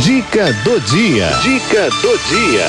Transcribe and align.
Dica 0.00 0.52
do 0.64 0.80
dia. 0.80 1.28
Dica 1.42 1.88
do 2.02 2.18
dia. 2.28 2.64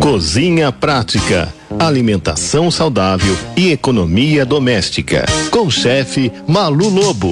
Cozinha 0.00 0.72
prática, 0.72 1.52
alimentação 1.78 2.70
saudável 2.70 3.36
e 3.56 3.70
economia 3.70 4.44
doméstica. 4.44 5.24
Com 5.50 5.66
o 5.66 5.70
chefe 5.70 6.32
Malu 6.46 6.88
Lobo. 6.88 7.30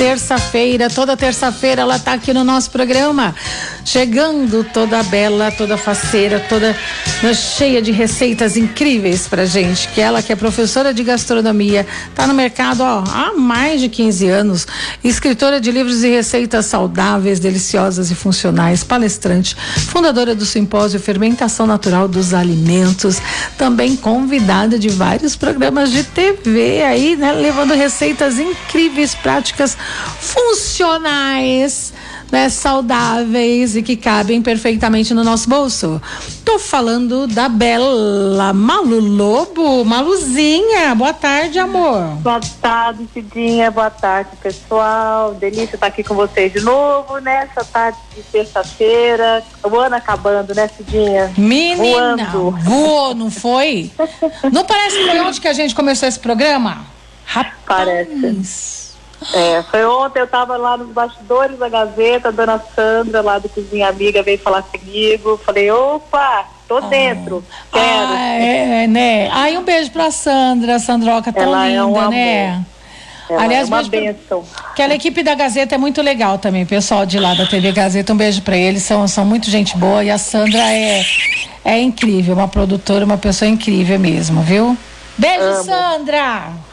terça-feira, 0.00 0.90
toda 0.90 1.16
terça-feira 1.16 1.82
ela 1.82 1.96
está 1.96 2.14
aqui 2.14 2.32
no 2.32 2.42
nosso 2.42 2.70
programa, 2.70 3.34
chegando 3.90 4.62
toda 4.62 5.02
bela, 5.02 5.50
toda 5.50 5.76
faceira, 5.76 6.38
toda 6.48 6.76
cheia 7.34 7.82
de 7.82 7.90
receitas 7.90 8.56
incríveis 8.56 9.26
pra 9.26 9.44
gente, 9.44 9.88
que 9.88 10.00
ela 10.00 10.22
que 10.22 10.32
é 10.32 10.36
professora 10.36 10.94
de 10.94 11.02
gastronomia, 11.02 11.84
está 12.08 12.24
no 12.24 12.32
mercado 12.32 12.84
ó, 12.84 13.02
há 13.12 13.32
mais 13.32 13.80
de 13.80 13.88
15 13.88 14.28
anos, 14.28 14.66
escritora 15.02 15.60
de 15.60 15.72
livros 15.72 16.04
e 16.04 16.08
receitas 16.08 16.66
saudáveis, 16.66 17.40
deliciosas 17.40 18.12
e 18.12 18.14
funcionais, 18.14 18.84
palestrante, 18.84 19.56
fundadora 19.88 20.36
do 20.36 20.46
simpósio 20.46 21.00
Fermentação 21.00 21.66
Natural 21.66 22.06
dos 22.06 22.32
Alimentos, 22.32 23.16
também 23.58 23.96
convidada 23.96 24.78
de 24.78 24.88
vários 24.88 25.34
programas 25.34 25.90
de 25.90 26.04
TV 26.04 26.84
aí, 26.84 27.16
né, 27.16 27.32
levando 27.32 27.74
receitas 27.74 28.38
incríveis, 28.38 29.16
práticas 29.16 29.76
funcionais, 30.20 31.92
né, 32.30 32.48
saudáveis 32.48 33.76
e 33.76 33.82
que 33.82 33.96
cabem 33.96 34.40
perfeitamente 34.40 35.12
no 35.12 35.24
nosso 35.24 35.48
bolso. 35.48 36.00
Tô 36.44 36.58
falando 36.58 37.26
da 37.26 37.48
bela 37.48 38.52
Malu 38.52 39.00
Lobo, 39.00 39.84
Maluzinha. 39.84 40.94
Boa 40.94 41.12
tarde, 41.12 41.58
amor. 41.58 42.16
Boa 42.16 42.40
tarde, 42.60 43.08
Cidinha. 43.12 43.70
Boa 43.70 43.90
tarde, 43.90 44.30
pessoal. 44.42 45.34
Delícia 45.34 45.74
estar 45.76 45.86
aqui 45.86 46.02
com 46.02 46.14
vocês 46.14 46.52
de 46.52 46.60
novo 46.60 47.18
nessa 47.18 47.64
tarde 47.64 47.98
de 48.14 48.22
terça-feira. 48.22 49.42
O 49.62 49.76
ano 49.76 49.96
acabando, 49.96 50.54
né, 50.54 50.68
Cidinha? 50.68 51.32
Menina, 51.36 52.30
Voando. 52.32 52.50
voou, 52.62 53.14
não 53.14 53.30
foi? 53.30 53.90
não 54.52 54.64
parece 54.64 54.96
que 54.96 55.10
foi 55.10 55.20
onde 55.20 55.40
que 55.40 55.48
a 55.48 55.52
gente 55.52 55.74
começou 55.74 56.08
esse 56.08 56.18
programa? 56.18 56.84
Rapaz. 57.24 57.54
Parece. 57.66 58.89
É, 59.34 59.62
foi 59.64 59.84
ontem, 59.84 60.18
eu 60.18 60.24
estava 60.24 60.56
lá 60.56 60.76
nos 60.76 60.88
bastidores 60.88 61.58
da 61.58 61.68
Gazeta, 61.68 62.28
a 62.28 62.30
dona 62.30 62.62
Sandra, 62.74 63.20
lá 63.20 63.38
do 63.38 63.48
Cozinha 63.48 63.88
Amiga, 63.88 64.22
veio 64.22 64.38
falar 64.38 64.62
comigo. 64.62 65.38
Falei, 65.44 65.70
opa, 65.70 66.46
tô 66.66 66.78
ah. 66.78 66.80
dentro, 66.80 67.44
quero. 67.70 67.84
Ah, 67.84 68.34
é, 68.34 68.84
é, 68.84 68.86
né? 68.86 69.30
Aí 69.32 69.58
um 69.58 69.62
beijo 69.62 69.90
pra 69.90 70.10
Sandra, 70.10 70.78
Sandroca 70.78 71.32
tão 71.32 71.42
Ela 71.42 71.68
linda, 71.68 71.78
é 71.78 71.84
um 71.84 72.10
né? 72.10 72.64
Ela 73.28 73.42
Aliás, 73.42 73.70
é 73.70 73.74
uma 73.74 73.82
bênção. 73.82 74.42
Aquela 74.70 74.94
equipe 74.94 75.22
da 75.22 75.34
Gazeta 75.34 75.74
é 75.74 75.78
muito 75.78 76.00
legal 76.00 76.38
também, 76.38 76.64
pessoal 76.64 77.04
de 77.04 77.18
lá 77.18 77.34
da 77.34 77.46
TV 77.46 77.72
Gazeta, 77.72 78.12
um 78.12 78.16
beijo 78.16 78.40
para 78.40 78.56
eles, 78.56 78.82
são, 78.82 79.06
são 79.06 79.24
muito 79.24 79.50
gente 79.50 79.76
boa 79.76 80.02
e 80.02 80.10
a 80.10 80.18
Sandra 80.18 80.62
é, 80.72 81.04
é 81.64 81.78
incrível, 81.78 82.34
uma 82.34 82.48
produtora, 82.48 83.04
uma 83.04 83.18
pessoa 83.18 83.48
incrível 83.48 83.98
mesmo, 84.00 84.40
viu? 84.40 84.76
Beijo, 85.18 85.44
Amo. 85.44 85.64
Sandra! 85.64 86.69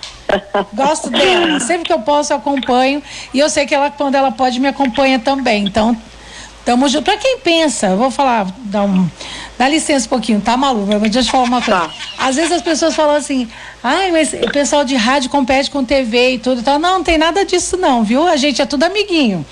Gosto 0.73 1.09
dela. 1.09 1.59
Sempre 1.59 1.85
que 1.85 1.93
eu 1.93 1.99
posso, 1.99 2.33
eu 2.33 2.37
acompanho. 2.37 3.01
E 3.33 3.39
eu 3.39 3.49
sei 3.49 3.65
que 3.65 3.73
ela, 3.73 3.89
quando 3.89 4.15
ela 4.15 4.31
pode, 4.31 4.59
me 4.59 4.67
acompanha 4.67 5.19
também. 5.19 5.65
Então, 5.65 5.95
tamo 6.65 6.87
junto. 6.87 7.03
Pra 7.03 7.17
quem 7.17 7.39
pensa, 7.39 7.95
vou 7.95 8.11
falar, 8.11 8.47
dá, 8.65 8.83
um, 8.83 9.09
dá 9.57 9.67
licença 9.67 10.05
um 10.05 10.09
pouquinho, 10.09 10.41
tá, 10.41 10.57
Malu? 10.57 10.85
Mas 10.87 11.01
deixa 11.01 11.19
eu 11.19 11.23
te 11.23 11.31
falar 11.31 11.43
uma 11.45 11.61
coisa. 11.61 11.81
Tá. 11.81 11.93
Às 12.17 12.35
vezes 12.35 12.51
as 12.51 12.61
pessoas 12.61 12.95
falam 12.95 13.15
assim, 13.15 13.47
ai, 13.83 14.11
mas 14.11 14.33
o 14.33 14.51
pessoal 14.51 14.83
de 14.83 14.95
rádio 14.95 15.29
compete 15.29 15.69
com 15.71 15.83
TV 15.83 16.33
e 16.33 16.39
tudo. 16.39 16.61
Então, 16.61 16.77
não, 16.77 16.97
não 16.97 17.03
tem 17.03 17.17
nada 17.17 17.45
disso, 17.45 17.77
não, 17.77 18.03
viu? 18.03 18.27
A 18.27 18.35
gente 18.35 18.61
é 18.61 18.65
tudo 18.65 18.83
amiguinho 18.83 19.45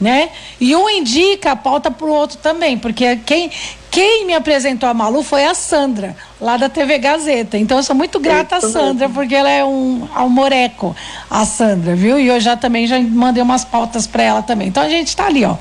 né? 0.00 0.30
E 0.60 0.76
um 0.76 0.88
indica 0.88 1.52
a 1.52 1.56
pauta 1.56 1.90
pro 1.90 2.12
outro 2.12 2.38
também, 2.38 2.78
porque 2.78 3.16
quem, 3.24 3.50
quem 3.96 4.26
me 4.26 4.34
apresentou 4.34 4.86
a 4.86 4.92
Malu 4.92 5.22
foi 5.22 5.46
a 5.46 5.54
Sandra, 5.54 6.14
lá 6.38 6.58
da 6.58 6.68
TV 6.68 6.98
Gazeta. 6.98 7.56
Então 7.56 7.78
eu 7.78 7.82
sou 7.82 7.96
muito 7.96 8.20
grata 8.20 8.56
a 8.56 8.60
Sandra, 8.60 9.08
porque 9.08 9.34
ela 9.34 9.48
é 9.48 9.64
um 9.64 10.06
almoreco, 10.14 10.94
a 11.30 11.46
Sandra, 11.46 11.96
viu? 11.96 12.18
E 12.18 12.28
eu 12.28 12.38
já 12.38 12.58
também 12.58 12.86
já 12.86 13.00
mandei 13.00 13.42
umas 13.42 13.64
pautas 13.64 14.06
para 14.06 14.22
ela 14.22 14.42
também. 14.42 14.68
Então 14.68 14.82
a 14.82 14.88
gente 14.90 15.08
está 15.08 15.24
ali, 15.24 15.46
ó, 15.46 15.56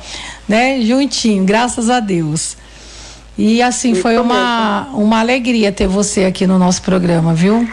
né? 0.50 0.82
Juntinho, 0.82 1.46
graças 1.46 1.90
a 1.90 2.02
Deus. 2.02 2.58
E 3.38 3.62
assim, 3.62 3.96
foi 3.96 4.18
uma, 4.18 4.90
uma 4.92 5.22
alegria 5.22 5.72
ter 5.72 5.88
você 5.88 6.26
aqui 6.26 6.46
no 6.46 6.60
nosso 6.60 6.82
programa, 6.82 7.34
viu? 7.34 7.66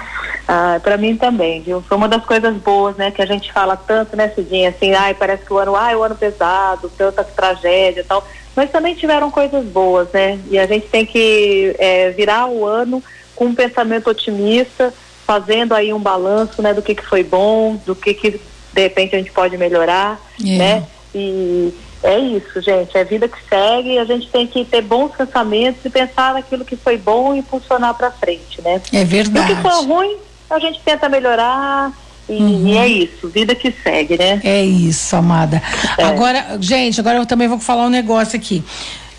Ah, 0.46 0.78
para 0.80 0.96
mim 0.96 1.16
também, 1.16 1.60
viu? 1.60 1.82
Foi 1.82 1.96
uma 1.96 2.06
das 2.06 2.24
coisas 2.24 2.54
boas, 2.58 2.94
né, 2.96 3.10
que 3.10 3.20
a 3.20 3.26
gente 3.26 3.52
fala 3.52 3.76
tanto, 3.76 4.16
né, 4.16 4.28
Cidinha, 4.28 4.68
assim, 4.68 4.92
ai, 4.92 5.14
parece 5.14 5.44
que 5.44 5.52
o 5.52 5.58
ano, 5.58 5.74
ai, 5.74 5.96
o 5.96 6.02
ano 6.04 6.14
pesado, 6.14 6.88
tanta 6.96 7.24
tragédia 7.24 8.00
e 8.00 8.04
tal, 8.04 8.24
mas 8.54 8.70
também 8.70 8.94
tiveram 8.94 9.30
coisas 9.30 9.64
boas, 9.64 10.08
né? 10.12 10.38
E 10.50 10.58
a 10.58 10.66
gente 10.66 10.86
tem 10.88 11.06
que 11.06 11.74
é, 11.78 12.10
virar 12.10 12.46
o 12.46 12.66
ano 12.66 13.02
com 13.34 13.46
um 13.46 13.54
pensamento 13.54 14.10
otimista, 14.10 14.92
fazendo 15.26 15.72
aí 15.72 15.92
um 15.92 15.98
balanço, 15.98 16.60
né, 16.60 16.74
do 16.74 16.82
que 16.82 16.94
que 16.94 17.04
foi 17.04 17.22
bom, 17.22 17.76
do 17.86 17.94
que 17.94 18.12
que 18.12 18.40
de 18.72 18.82
repente 18.82 19.14
a 19.14 19.18
gente 19.18 19.32
pode 19.32 19.56
melhorar, 19.56 20.20
é. 20.40 20.56
né? 20.56 20.86
E 21.14 21.72
é 22.02 22.18
isso, 22.18 22.60
gente. 22.60 22.96
É 22.96 23.04
vida 23.04 23.28
que 23.28 23.38
segue. 23.48 23.98
A 23.98 24.04
gente 24.04 24.28
tem 24.28 24.46
que 24.46 24.64
ter 24.64 24.82
bons 24.82 25.14
pensamentos 25.14 25.84
e 25.84 25.90
pensar 25.90 26.34
naquilo 26.34 26.64
que 26.64 26.76
foi 26.76 26.96
bom 26.96 27.34
e 27.34 27.42
funcionar 27.42 27.94
para 27.94 28.10
frente, 28.10 28.60
né? 28.62 28.80
É 28.92 29.04
verdade. 29.04 29.50
E 29.50 29.54
o 29.54 29.56
que 29.56 29.62
for 29.62 29.84
ruim, 29.86 30.16
a 30.50 30.58
gente 30.58 30.80
tenta 30.80 31.08
melhorar. 31.08 31.92
E, 32.28 32.32
uhum. 32.32 32.68
e, 32.68 32.78
é 32.78 32.86
isso, 32.86 33.28
vida 33.28 33.54
que 33.54 33.72
segue, 33.82 34.16
né? 34.16 34.40
É 34.44 34.64
isso, 34.64 35.14
amada. 35.16 35.62
É. 35.98 36.04
Agora, 36.04 36.56
gente, 36.60 37.00
agora 37.00 37.18
eu 37.18 37.26
também 37.26 37.48
vou 37.48 37.58
falar 37.58 37.86
um 37.86 37.90
negócio 37.90 38.36
aqui. 38.36 38.62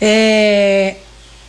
É, 0.01 0.95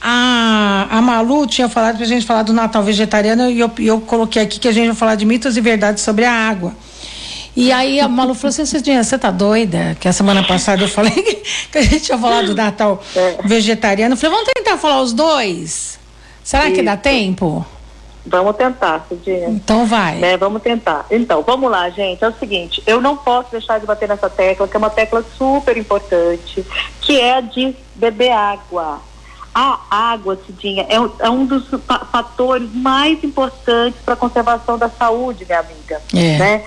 a, 0.01 0.87
a 0.91 1.03
Malu 1.03 1.47
tinha 1.47 1.69
falado 1.69 1.97
pra 1.97 2.07
gente 2.07 2.27
falar 2.27 2.43
do 2.43 2.53
Natal 2.53 2.83
vegetariano 2.83 3.51
e 3.51 3.59
eu, 3.59 3.71
eu 3.79 4.01
coloquei 4.01 4.43
aqui 4.43 4.59
que 4.59 4.69
a 4.69 4.73
gente 4.73 4.87
vai 4.89 4.97
falar 4.97 5.15
de 5.15 5.25
mitos 5.25 5.57
e 5.57 5.61
verdades 5.61 6.03
sobre 6.03 6.25
a 6.25 6.33
água. 6.33 6.75
E 7.57 7.71
aí 7.71 8.01
a 8.01 8.09
Malu 8.09 8.35
falou 8.35 8.51
assim, 8.51 8.65
você 8.65 9.19
tá 9.19 9.31
doida? 9.31 9.97
Que 10.01 10.09
a 10.09 10.13
semana 10.13 10.43
passada 10.43 10.83
eu 10.83 10.89
falei 10.89 11.13
que 11.71 11.79
a 11.79 11.83
gente 11.83 12.09
ia 12.09 12.19
falar 12.19 12.43
do 12.43 12.55
Natal 12.55 13.03
é. 13.15 13.39
vegetariano. 13.45 14.15
Eu 14.15 14.19
falei, 14.19 14.37
vamos 14.37 14.53
tentar 14.53 14.77
falar 14.77 15.01
os 15.01 15.13
dois? 15.13 15.99
Será 16.43 16.67
Isso. 16.67 16.75
que 16.75 16.83
dá 16.83 16.97
tempo? 16.97 17.65
Vamos 18.27 18.57
tentar, 18.57 19.05
Cidinha. 19.09 19.49
Então 19.49 19.85
vai. 19.87 20.17
Né, 20.17 20.37
vamos 20.37 20.63
tentar. 20.63 21.05
Então, 21.11 21.43
vamos 21.43 21.71
lá, 21.71 21.91
gente. 21.91 22.25
É 22.25 22.29
o 22.29 22.33
seguinte, 22.33 22.83
eu 22.87 23.01
não 23.01 23.17
posso 23.17 23.51
deixar 23.51 23.79
de 23.79 23.87
bater 23.87 24.09
nessa 24.09 24.31
tecla, 24.31 24.67
que 24.67 24.75
é 24.75 24.79
uma 24.79 24.91
tecla 24.91 25.25
super 25.37 25.77
importante, 25.77 26.65
que 27.01 27.21
é 27.21 27.35
a 27.37 27.41
de 27.41 27.77
beber 27.95 28.33
água. 28.33 29.01
A 29.55 29.79
água, 29.89 30.37
Cidinha, 30.47 30.85
é 30.89 30.99
um, 30.99 31.11
é 31.21 31.31
um 31.31 31.47
dos 31.47 31.69
fatores 32.11 32.69
mais 32.75 33.23
importantes 33.23 34.01
para 34.05 34.15
a 34.15 34.17
conservação 34.17 34.77
da 34.77 34.89
saúde, 34.89 35.45
minha 35.45 35.61
amiga. 35.61 36.03
É. 36.13 36.39
Né? 36.39 36.65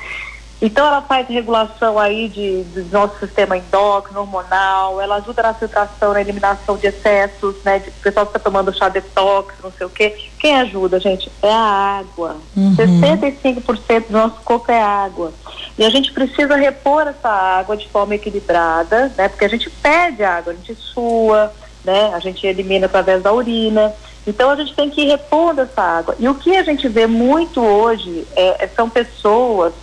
Então 0.59 0.87
ela 0.87 1.01
faz 1.01 1.27
regulação 1.27 1.99
aí 1.99 2.29
de, 2.29 2.63
do 2.63 2.91
nosso 2.91 3.19
sistema 3.19 3.57
endócrino, 3.57 4.21
hormonal, 4.21 4.99
ela 4.99 5.17
ajuda 5.17 5.43
na 5.43 5.53
filtração, 5.53 6.13
na 6.13 6.21
eliminação 6.21 6.75
de 6.77 6.87
excessos, 6.87 7.55
né? 7.63 7.77
De, 7.77 7.89
o 7.89 7.93
pessoal 8.01 8.25
está 8.25 8.39
tomando 8.39 8.75
chá 8.75 8.89
detox, 8.89 9.53
não 9.63 9.71
sei 9.71 9.85
o 9.85 9.89
quê. 9.89 10.17
Quem 10.39 10.59
ajuda, 10.59 10.99
gente? 10.99 11.31
É 11.43 11.51
a 11.51 11.99
água. 11.99 12.37
Uhum. 12.55 12.75
65% 12.75 14.07
do 14.07 14.13
nosso 14.13 14.41
corpo 14.43 14.71
é 14.71 14.81
água. 14.81 15.31
E 15.77 15.85
a 15.85 15.89
gente 15.91 16.11
precisa 16.11 16.55
repor 16.55 17.07
essa 17.07 17.29
água 17.29 17.77
de 17.77 17.87
forma 17.89 18.15
equilibrada, 18.15 19.11
né? 19.15 19.29
Porque 19.29 19.45
a 19.45 19.49
gente 19.49 19.69
perde 19.69 20.23
água, 20.23 20.53
a 20.53 20.55
gente 20.55 20.73
sua, 20.73 21.53
né? 21.85 22.11
A 22.15 22.19
gente 22.19 22.47
elimina 22.47 22.87
através 22.87 23.21
da 23.21 23.31
urina. 23.31 23.93
Então 24.25 24.49
a 24.49 24.55
gente 24.55 24.73
tem 24.73 24.89
que 24.89 25.01
ir 25.01 25.07
repondo 25.07 25.61
essa 25.61 25.83
água. 25.83 26.15
E 26.17 26.27
o 26.27 26.33
que 26.33 26.57
a 26.57 26.63
gente 26.63 26.87
vê 26.87 27.05
muito 27.05 27.63
hoje 27.63 28.27
é, 28.35 28.67
são 28.75 28.89
pessoas 28.89 29.73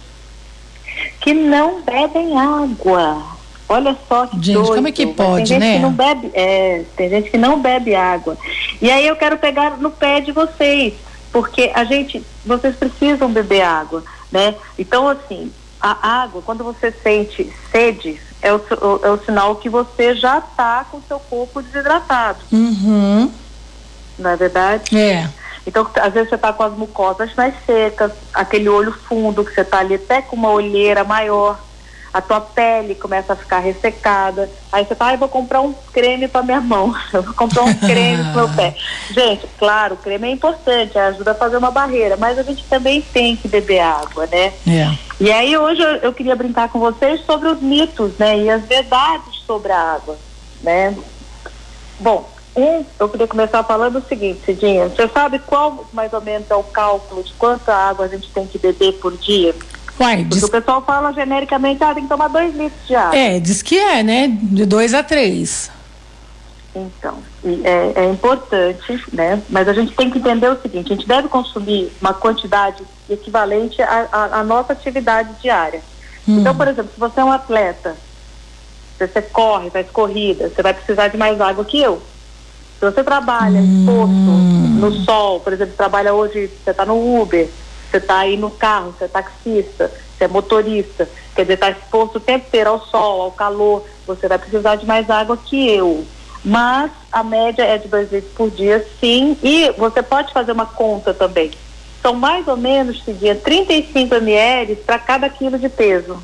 que 1.25 1.33
não 1.33 1.81
bebem 1.81 2.39
água. 2.39 3.23
Olha 3.67 3.97
só 4.07 4.27
que 4.27 4.37
Gente, 4.37 4.53
doido. 4.53 4.75
como 4.75 4.89
é 4.89 4.93
que 4.93 5.07
pode, 5.07 5.49
tem 5.49 5.59
né? 5.59 5.67
Gente 5.67 5.77
que 5.77 5.83
não 5.83 5.93
bebe, 5.93 6.31
é, 6.35 6.85
tem 6.95 7.09
gente 7.09 7.31
que 7.31 7.39
não 7.39 7.63
bebe 7.63 7.95
água. 7.95 8.37
E 8.81 8.91
aí 8.91 9.07
eu 9.07 9.17
quero 9.17 9.39
pegar 9.39 9.79
no 9.79 9.91
pé 9.91 10.21
de 10.21 10.33
vocês, 10.33 10.93
porque 11.33 11.73
a 11.75 11.83
gente, 11.85 12.23
vocês 12.45 12.77
precisam 12.77 13.31
beber 13.33 13.63
água, 13.63 14.05
né? 14.31 14.55
Então 14.79 15.09
assim, 15.09 15.51
a 15.81 16.23
água, 16.25 16.43
quando 16.43 16.63
você 16.63 16.93
sente 16.93 17.51
sede, 17.73 18.21
é 18.43 18.53
o, 18.53 18.61
é 19.03 19.11
o 19.11 19.25
sinal 19.25 19.57
que 19.57 19.71
você 19.71 20.15
já 20.15 20.41
está 20.41 20.85
com 20.91 20.99
o 20.99 21.03
seu 21.09 21.19
corpo 21.19 21.63
desidratado. 21.63 22.41
Uhum. 22.53 23.33
Não 24.19 24.31
é 24.31 24.37
verdade? 24.37 24.95
É. 24.95 25.31
Então, 25.67 25.87
às 26.01 26.13
vezes 26.13 26.29
você 26.29 26.35
está 26.35 26.53
com 26.53 26.63
as 26.63 26.75
mucosas 26.75 27.35
mais 27.35 27.55
secas, 27.65 28.13
aquele 28.33 28.69
olho 28.69 28.93
fundo, 28.93 29.45
que 29.45 29.55
você 29.55 29.63
está 29.63 29.79
ali 29.79 29.95
até 29.95 30.21
com 30.21 30.37
uma 30.37 30.51
olheira 30.51 31.05
maior. 31.05 31.59
a 32.13 32.21
tua 32.21 32.41
pele 32.41 32.95
começa 32.95 33.33
a 33.33 33.37
ficar 33.37 33.59
ressecada. 33.59 34.49
Aí 34.71 34.85
você 34.85 34.95
fala, 34.95 35.11
ah, 35.11 35.15
eu 35.15 35.19
vou 35.19 35.29
comprar 35.29 35.61
um 35.63 35.75
creme 35.93 36.29
para 36.29 36.45
minha 36.45 36.61
mão, 36.61 36.95
eu 37.13 37.23
vou 37.25 37.35
comprar 37.35 37.65
um 37.65 37.75
creme 37.75 38.23
para 38.23 38.33
meu 38.35 38.49
pé. 38.51 38.77
Gente, 39.11 39.49
claro, 39.59 39.95
o 39.95 39.97
creme 39.97 40.29
é 40.29 40.31
importante, 40.31 40.97
ajuda 40.97 41.33
a 41.33 41.35
fazer 41.35 41.57
uma 41.57 41.73
barreira, 41.73 42.17
mas 42.17 42.39
a 42.39 42.43
gente 42.45 42.63
também 42.67 43.03
tem 43.03 43.35
que 43.35 43.49
beber 43.49 43.81
água, 43.81 44.27
né? 44.27 44.53
É. 44.69 44.97
E 45.19 45.33
aí 45.33 45.57
hoje 45.57 45.83
eu, 45.83 45.97
eu 45.97 46.13
queria 46.13 46.37
brincar 46.37 46.69
com 46.69 46.79
vocês 46.79 47.21
sobre 47.25 47.49
os 47.49 47.61
mitos, 47.61 48.17
né? 48.17 48.39
E 48.39 48.51
as 48.51 48.63
verdades 48.63 49.43
sobre 49.45 49.73
a 49.73 49.95
água, 49.95 50.17
né? 50.63 50.97
Bom, 51.99 52.29
um, 52.57 52.85
eu 52.99 53.09
queria 53.09 53.27
começar 53.27 53.63
falando 53.65 53.99
o 53.99 54.03
seguinte, 54.03 54.41
Cidinha, 54.45 54.89
você 54.89 55.09
sabe 55.09 55.39
qual 55.41 55.87
mais 55.93 56.13
ou 56.13 56.21
menos 56.21 56.51
é 56.51 56.55
o 56.55 56.63
cálculo 56.63 57.23
de 57.23 57.33
quanta 57.35 57.75
água 57.75 58.05
a 58.05 58.09
gente 58.09 58.31
tem 58.31 58.47
que 58.47 58.59
beber 58.59 58.93
por 58.95 59.17
dia? 59.17 59.55
Uai, 59.99 60.19
Porque 60.19 60.35
diz, 60.35 60.43
o 60.43 60.51
pessoal 60.51 60.83
fala 60.83 61.13
genericamente, 61.13 61.83
ah, 61.83 61.95
tem 61.95 62.05
que 62.05 62.09
tomar 62.09 62.29
dois 62.29 62.55
litros 62.55 62.87
de 62.87 62.95
água. 62.95 63.17
é, 63.17 63.41
diz 63.41 63.63
que 63.63 63.79
é, 63.79 64.03
né? 64.03 64.29
De 64.29 64.67
dois 64.67 64.95
a 64.95 65.03
três. 65.03 65.71
Então, 66.75 67.19
é, 67.63 68.03
é 68.03 68.11
importante, 68.11 69.01
né? 69.13 69.41
Mas 69.49 69.69
a 69.69 69.73
gente 69.73 69.95
tem 69.95 70.11
que 70.11 70.19
entender 70.19 70.49
o 70.49 70.61
seguinte, 70.61 70.93
a 70.93 70.97
gente 70.97 71.07
deve 71.07 71.29
consumir 71.29 71.93
uma 72.01 72.13
quantidade 72.13 72.83
equivalente 73.09 73.81
à, 73.81 74.43
nossa 74.45 74.73
atividade 74.73 75.31
diária. 75.41 75.81
Então, 76.27 76.57
por 76.57 76.67
exemplo, 76.67 76.91
se 76.93 76.99
você 76.99 77.21
é 77.21 77.25
um 77.25 77.31
atleta, 77.31 77.95
você 78.99 79.23
corre, 79.23 79.71
faz 79.71 79.89
corrida, 79.91 80.49
você 80.49 80.63
vai 80.63 80.75
precisar 80.75 81.09
de 81.09 81.17
mais 81.17 81.41
água 81.41 81.65
que 81.65 81.81
eu. 81.81 82.03
Se 82.79 82.91
você 82.91 83.03
trabalha 83.03 83.61
exposto 83.61 84.15
no 84.15 84.93
sol, 85.05 85.41
por 85.41 85.53
exemplo, 85.53 85.75
trabalha 85.77 86.13
hoje, 86.13 86.51
você 86.63 86.71
está 86.71 86.85
no 86.85 87.21
Uber, 87.21 87.49
você 87.91 87.97
está 87.99 88.19
aí 88.19 88.37
no 88.37 88.51
carro, 88.51 88.95
você 88.97 89.05
é 89.05 89.09
taxista, 89.09 89.91
você 90.17 90.25
é 90.25 90.29
motorista, 90.29 91.09
quer 91.35 91.43
dizer, 91.43 91.55
está 91.55 91.71
exposto 91.71 92.17
o 92.17 92.21
tempo 92.21 92.47
inteiro 92.47 92.71
ao 92.71 92.81
sol, 92.81 93.23
ao 93.23 93.33
calor, 93.33 93.85
você 94.07 94.29
vai 94.29 94.39
precisar 94.39 94.77
de 94.77 94.87
mais 94.87 95.09
água 95.09 95.37
que 95.37 95.69
eu. 95.69 96.05
Mas 96.45 96.91
a 97.11 97.23
média 97.23 97.63
é 97.63 97.79
de 97.79 97.89
dois 97.89 98.13
litros 98.13 98.33
por 98.35 98.51
dia, 98.51 98.87
sim, 99.01 99.37
e 99.43 99.71
você 99.79 100.03
pode 100.03 100.33
fazer 100.33 100.53
uma 100.53 100.67
conta 100.67 101.15
também. 101.15 101.51
São 102.03 102.13
mais 102.13 102.47
ou 102.47 102.57
menos, 102.57 103.03
Cidinha, 103.03 103.35
35 103.35 104.15
ml 104.17 104.77
para 104.77 104.99
cada 104.99 105.31
quilo 105.31 105.59
de 105.59 105.71
peso. 105.71 106.23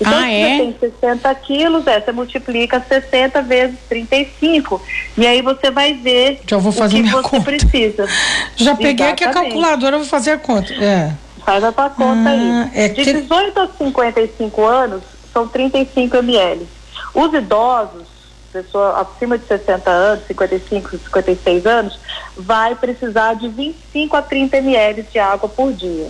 Então, 0.00 0.12
Ah, 0.18 0.22
se 0.22 0.32
é? 0.32 0.56
você 0.56 0.72
tem 0.72 0.90
60 1.00 1.34
quilos, 1.34 1.86
é, 1.86 2.00
você 2.00 2.12
multiplica 2.12 2.80
60 2.88 3.42
vezes 3.42 3.76
35. 3.88 4.80
E 5.18 5.26
aí 5.26 5.42
você 5.42 5.70
vai 5.70 5.92
ver 5.94 6.40
Já 6.48 6.56
vou 6.56 6.72
fazer 6.72 6.94
o 6.94 6.96
que 6.96 7.02
minha 7.02 7.16
você 7.22 7.28
conta. 7.28 7.44
precisa. 7.44 8.06
Já 8.56 8.74
peguei 8.74 9.06
aqui 9.06 9.24
a 9.24 9.28
Exatamente. 9.28 9.52
calculadora, 9.52 9.98
vou 9.98 10.06
fazer 10.06 10.30
a 10.32 10.38
conta. 10.38 10.72
É. 10.72 11.12
Faz 11.44 11.62
a 11.62 11.70
tua 11.72 11.90
conta 11.90 12.30
Ah, 12.30 12.32
aí. 12.32 12.70
é 12.84 12.88
De 12.88 13.04
que- 13.04 13.12
18 13.12 13.60
a 13.60 13.68
55 13.76 14.64
anos, 14.64 15.02
são 15.32 15.46
35 15.46 16.16
ml. 16.16 16.66
Os 17.14 17.32
idosos, 17.34 18.08
pessoa 18.52 19.00
acima 19.00 19.36
de 19.36 19.46
60 19.46 19.90
anos, 19.90 20.26
55, 20.26 20.90
56 20.98 21.66
anos, 21.66 21.98
vai 22.36 22.74
precisar 22.74 23.34
de 23.34 23.48
25 23.48 24.16
a 24.16 24.22
30 24.22 24.56
ml 24.58 25.02
de 25.02 25.18
água 25.18 25.48
por 25.48 25.72
dia. 25.72 26.08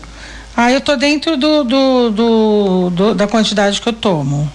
Ah, 0.57 0.71
eu 0.73 0.81
tô 0.81 0.97
dentro 0.97 1.37
do, 1.37 1.65
do, 1.65 2.11
do- 2.11 2.91
do- 2.91 3.15
da 3.15 3.27
quantidade 3.27 3.81
que 3.81 3.89
eu 3.89 3.93
tomo. 3.93 4.51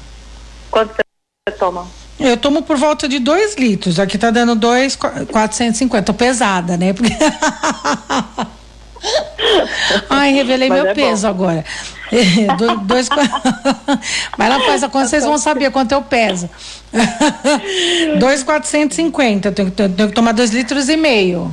Quanto 0.70 0.94
você 0.94 1.56
toma? 1.58 1.88
Eu 2.20 2.38
tomo 2.38 2.62
por 2.62 2.78
volta 2.78 3.08
de 3.10 3.20
2 3.20 3.56
litros. 3.56 4.00
Aqui 4.00 4.18
tá 4.18 4.30
dando 4.32 4.56
2,450. 4.56 6.04
Tô 6.06 6.14
pesada, 6.14 6.78
né? 6.78 6.94
Porque... 6.94 7.12
Ai, 10.10 10.32
revelei 10.34 10.70
Mas 10.70 10.82
meu 10.82 10.92
é 10.92 10.94
bom. 10.96 11.02
peso 11.02 11.28
agora. 11.28 11.64
É, 12.12 12.54
do- 12.56 12.78
dois... 12.78 13.10
Mas 13.10 14.48
ela 14.52 14.60
faz 14.66 14.84
a 14.84 14.90
conta, 14.90 15.08
vocês 15.08 15.24
vão 15.26 15.38
saber 15.38 15.72
quanto 15.72 15.92
eu 15.92 16.02
peso. 16.02 16.50
2,450. 18.20 19.48
Eu 19.50 19.54
tenho, 19.54 19.72
que- 19.72 19.90
tenho 19.90 20.10
que 20.10 20.16
tomar 20.16 20.32
2 20.34 20.52
litros 20.52 20.88
e 20.90 20.96
meio. 20.98 21.52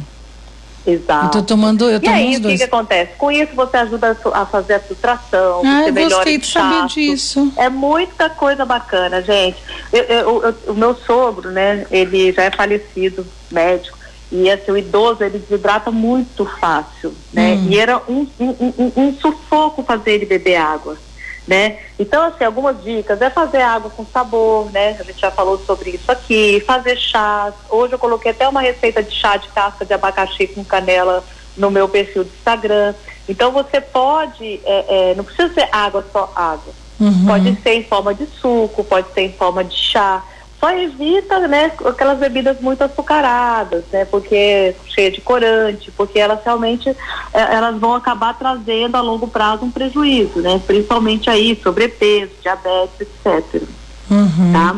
Exato. 0.87 1.26
Eu 1.26 1.31
tô 1.31 1.43
tomando, 1.43 1.88
eu 1.88 2.00
E 2.02 2.08
aí, 2.08 2.37
o 2.37 2.40
que, 2.43 2.56
que 2.56 2.62
acontece? 2.64 3.12
Com 3.17 3.31
isso, 3.31 3.55
você 3.55 3.76
ajuda 3.76 4.17
a, 4.32 4.43
a 4.43 4.46
fazer 4.46 4.75
a 4.75 4.81
filtração, 4.81 5.62
Ah, 5.64 5.82
você 5.84 5.90
eu 5.90 5.93
melhora 5.93 6.14
gostei 6.17 6.38
de 6.38 6.46
saber 6.46 6.87
disso. 6.87 7.52
É 7.56 7.69
muita 7.69 8.29
coisa 8.29 8.64
bacana, 8.64 9.23
gente. 9.23 9.62
Eu- 9.93 10.02
eu- 10.05 10.43
eu- 10.43 10.73
o 10.73 10.75
meu 10.75 10.96
sogro, 10.96 11.50
né, 11.50 11.87
ele 11.90 12.32
já 12.32 12.43
é 12.44 12.50
falecido, 12.50 13.25
médico, 13.50 13.96
e 14.31 14.50
assim, 14.50 14.73
o 14.73 14.76
idoso, 14.76 15.23
ele 15.23 15.38
desidrata 15.38 15.90
muito 15.90 16.44
fácil, 16.58 17.14
né? 17.32 17.52
Hum. 17.55 17.67
E 17.70 17.79
era 17.79 17.99
um, 18.08 18.26
um- 18.40 18.73
um- 18.79 18.93
um 18.96 19.14
sufoco 19.20 19.82
fazer 19.84 20.12
ele 20.12 20.26
beber 20.26 20.56
água. 20.56 20.96
Né? 21.47 21.79
Então, 21.99 22.23
assim, 22.23 22.44
algumas 22.44 22.83
dicas 22.85 23.21
é 23.21 23.29
fazer 23.29 23.62
água 23.62 23.91
com 23.91 24.06
sabor, 24.06 24.71
né? 24.71 24.97
A 25.00 25.03
gente 25.03 25.21
já 25.21 25.31
falou 25.31 25.59
sobre 25.59 25.91
isso 25.91 26.11
aqui, 26.11 26.62
fazer 26.65 26.97
chás. 26.97 27.53
Hoje 27.69 27.94
eu 27.94 27.99
coloquei 27.99 28.31
até 28.31 28.47
uma 28.47 28.61
receita 28.61 29.03
de 29.03 29.11
chá 29.11 29.37
de 29.37 29.49
casca 29.49 29.85
de 29.85 29.93
abacaxi 29.93 30.47
com 30.47 30.65
canela 30.65 31.25
no 31.56 31.69
meu 31.69 31.89
perfil 31.89 32.23
do 32.23 32.31
Instagram. 32.31 32.94
Então 33.29 33.50
você 33.50 33.81
pode, 33.81 34.61
é, 34.65 35.11
é, 35.11 35.15
não 35.17 35.25
precisa 35.25 35.53
ser 35.53 35.69
água 35.73 36.05
só 36.12 36.33
água. 36.35 36.73
Uhum. 37.00 37.27
Pode 37.27 37.61
ser 37.61 37.75
em 37.75 37.85
forma 37.85 38.15
de 38.15 38.27
suco, 38.27 38.85
pode 38.85 39.12
ser 39.12 39.23
em 39.23 39.33
forma 39.33 39.65
de 39.65 39.77
chá. 39.77 40.23
Só 40.62 40.70
evita, 40.70 41.49
né, 41.49 41.73
aquelas 41.85 42.20
bebidas 42.20 42.61
muito 42.61 42.85
açucaradas, 42.85 43.82
né, 43.93 44.05
porque 44.05 44.76
cheia 44.87 45.11
de 45.11 45.20
corante, 45.20 45.91
porque 45.91 46.20
elas 46.20 46.38
realmente 46.44 46.88
eh, 46.88 46.97
elas 47.32 47.81
vão 47.81 47.97
acabar 47.97 48.38
trazendo 48.38 48.94
a 48.94 49.00
longo 49.00 49.26
prazo 49.26 49.64
um 49.64 49.73
prejuízo, 49.73 50.38
né, 50.41 50.62
principalmente 50.64 51.29
aí 51.29 51.59
sobrepeso, 51.61 52.31
diabetes, 52.41 53.00
etc. 53.00 53.61
Uhum. 54.09 54.53
Tá? 54.53 54.76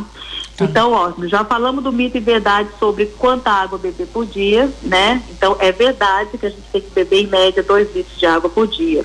Então, 0.61 0.93
ó, 0.93 1.13
já 1.27 1.45
falamos 1.45 1.83
do 1.83 1.93
mito 1.93 2.17
e 2.17 2.21
verdade 2.21 2.69
sobre 2.79 3.07
quanta 3.07 3.51
água 3.51 3.77
beber 3.77 4.07
por 4.07 4.25
dia, 4.25 4.71
né? 4.83 5.21
Então, 5.31 5.57
é 5.59 5.73
verdade 5.73 6.39
que 6.39 6.47
a 6.47 6.49
gente 6.49 6.63
tem 6.71 6.81
que 6.81 6.91
beber 6.91 7.25
em 7.25 7.27
média 7.27 7.63
2 7.63 7.95
litros 7.95 8.17
de 8.17 8.25
água 8.25 8.49
por 8.49 8.69
dia. 8.69 9.05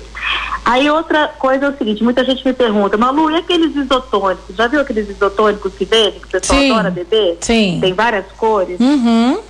Aí, 0.64 0.88
outra 0.88 1.26
coisa 1.26 1.66
é 1.66 1.68
o 1.68 1.76
seguinte: 1.76 2.04
muita 2.04 2.24
gente 2.24 2.46
me 2.46 2.52
pergunta, 2.52 2.96
Malu, 2.96 3.30
e 3.32 3.36
aqueles 3.36 3.74
isotônicos? 3.74 4.54
Já 4.54 4.68
viu 4.68 4.80
aqueles 4.80 5.08
isotônicos 5.08 5.74
que 5.74 5.84
vendem, 5.84 6.20
que 6.20 6.26
o 6.26 6.40
pessoal 6.40 6.60
Sim. 6.60 6.70
adora 6.70 6.90
beber? 6.90 7.38
Sim. 7.40 7.78
Tem 7.80 7.92
várias 7.94 8.26
cores. 8.36 8.78
Uhum. 8.78 9.40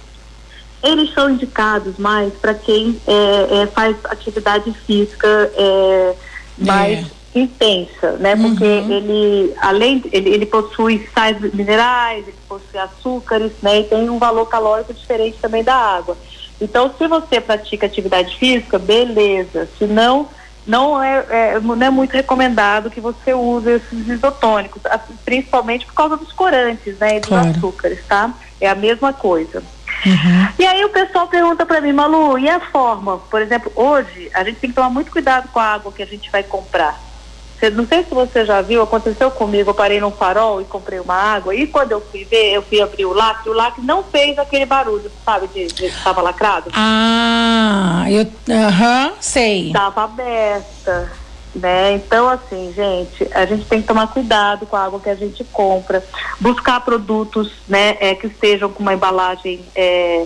Eles 0.83 1.13
são 1.13 1.29
indicados 1.29 1.99
mais 1.99 2.33
para 2.33 2.55
quem 2.55 2.99
é, 3.07 3.63
é, 3.63 3.67
faz 3.67 3.95
atividade 4.05 4.73
física 4.87 5.53
é, 5.55 6.15
mais 6.57 7.20
intensa, 7.35 8.13
né? 8.19 8.35
Porque 8.37 8.65
ele, 8.65 9.55
além, 9.61 10.03
ele, 10.13 10.31
ele 10.31 10.47
possui 10.47 11.09
sais 11.15 11.39
minerais, 11.55 12.27
ele 12.27 12.37
possui 12.49 12.79
açúcares, 12.79 13.53
né? 13.63 13.81
E 13.81 13.85
tem 13.85 14.11
um 14.11 14.19
valor 14.19 14.47
calórico 14.47 14.93
diferente 14.93 15.39
também 15.41 15.63
da 15.63 15.75
água. 15.75 16.17
Então, 16.61 16.93
se 16.99 17.07
você 17.07 17.41
pratica 17.41 17.87
atividade 17.87 18.37
física, 18.37 18.79
beleza. 18.79 19.69
Se 19.79 19.87
não, 19.87 20.29
não 20.67 21.03
é, 21.03 21.25
é- 21.31 21.61
não 21.61 21.81
é 21.81 21.89
muito 21.89 22.13
recomendado 22.13 22.91
que 22.91 23.01
você 23.01 23.33
use 23.33 23.71
esses 23.71 24.09
isotônicos, 24.09 24.83
principalmente 25.25 25.87
por 25.87 25.95
causa 25.95 26.17
dos 26.17 26.33
corantes, 26.33 26.99
né? 26.99 27.17
E 27.17 27.21
dos 27.21 27.29
Claro. 27.29 27.51
açúcares, 27.51 28.01
tá? 28.07 28.35
É 28.61 28.69
a 28.69 28.75
mesma 28.75 29.13
coisa. 29.13 29.63
E 30.59 30.67
aí 30.67 30.85
o 30.85 30.89
pessoal 30.89 31.27
pergunta 31.29 31.65
para 31.67 31.81
mim, 31.81 31.93
Malu, 31.93 32.39
e 32.39 32.49
a 32.49 32.59
forma? 32.59 33.19
Por 33.19 33.41
exemplo, 33.43 33.71
hoje 33.75 34.31
a 34.35 34.43
gente 34.45 34.59
tem 34.59 34.71
que 34.71 34.77
tomar 34.77 34.91
muito 34.91 35.11
cuidado 35.13 35.49
com 35.53 35.61
a 35.61 35.65
água 35.65 35.93
que 35.93 36.03
a 36.03 36.07
gente 36.07 36.31
vai 36.31 36.43
comprar. 36.43 36.99
Você- 37.61 37.69
não 37.71 37.87
sei 37.87 38.03
se 38.05 38.11
você 38.15 38.45
já 38.47 38.63
viu, 38.63 38.81
aconteceu 38.83 39.31
comigo, 39.31 39.69
eu 39.71 39.75
parei 39.75 40.01
num 40.01 40.11
farol 40.11 40.63
e 40.63 40.65
comprei 40.65 40.99
uma 40.99 41.15
água, 41.15 41.55
e 41.55 41.67
quando 41.67 41.93
eu 41.93 42.01
fui 42.01 42.25
ver, 42.25 42.55
eu 42.55 42.63
fui 42.63 42.81
abrir 42.81 43.05
o 43.05 43.13
lacre, 43.13 43.51
o 43.51 43.53
lacre 43.53 43.83
não 43.85 44.03
fez 44.03 44.39
aquele 44.39 44.65
barulho, 44.65 45.13
sabe, 45.25 45.47
de 45.49 45.67
de- 45.67 45.87
estava 45.87 46.23
lacrado? 46.23 46.71
Ah, 46.73 48.07
eu. 48.09 48.27
Aham, 48.51 49.13
sei. 49.21 49.67
Estava 49.69 50.05
aberta, 50.05 51.13
né? 51.55 51.93
Então, 51.93 52.29
assim, 52.31 52.73
gente, 52.75 53.29
a 53.35 53.45
gente 53.45 53.67
tem 53.67 53.83
que 53.83 53.87
tomar 53.89 54.07
cuidado 54.07 54.65
com 54.65 54.77
a 54.77 54.85
água 54.85 54.99
que 54.99 55.11
a 55.11 55.15
gente 55.15 55.45
compra, 55.45 56.03
buscar 56.41 56.81
produtos, 56.81 57.53
né, 57.69 57.97
é, 58.01 58.15
que 58.15 58.27
estejam 58.27 58.71
com 58.71 58.83
uma 58.83 58.95
embalagem 58.95 59.61
é, 59.75 60.25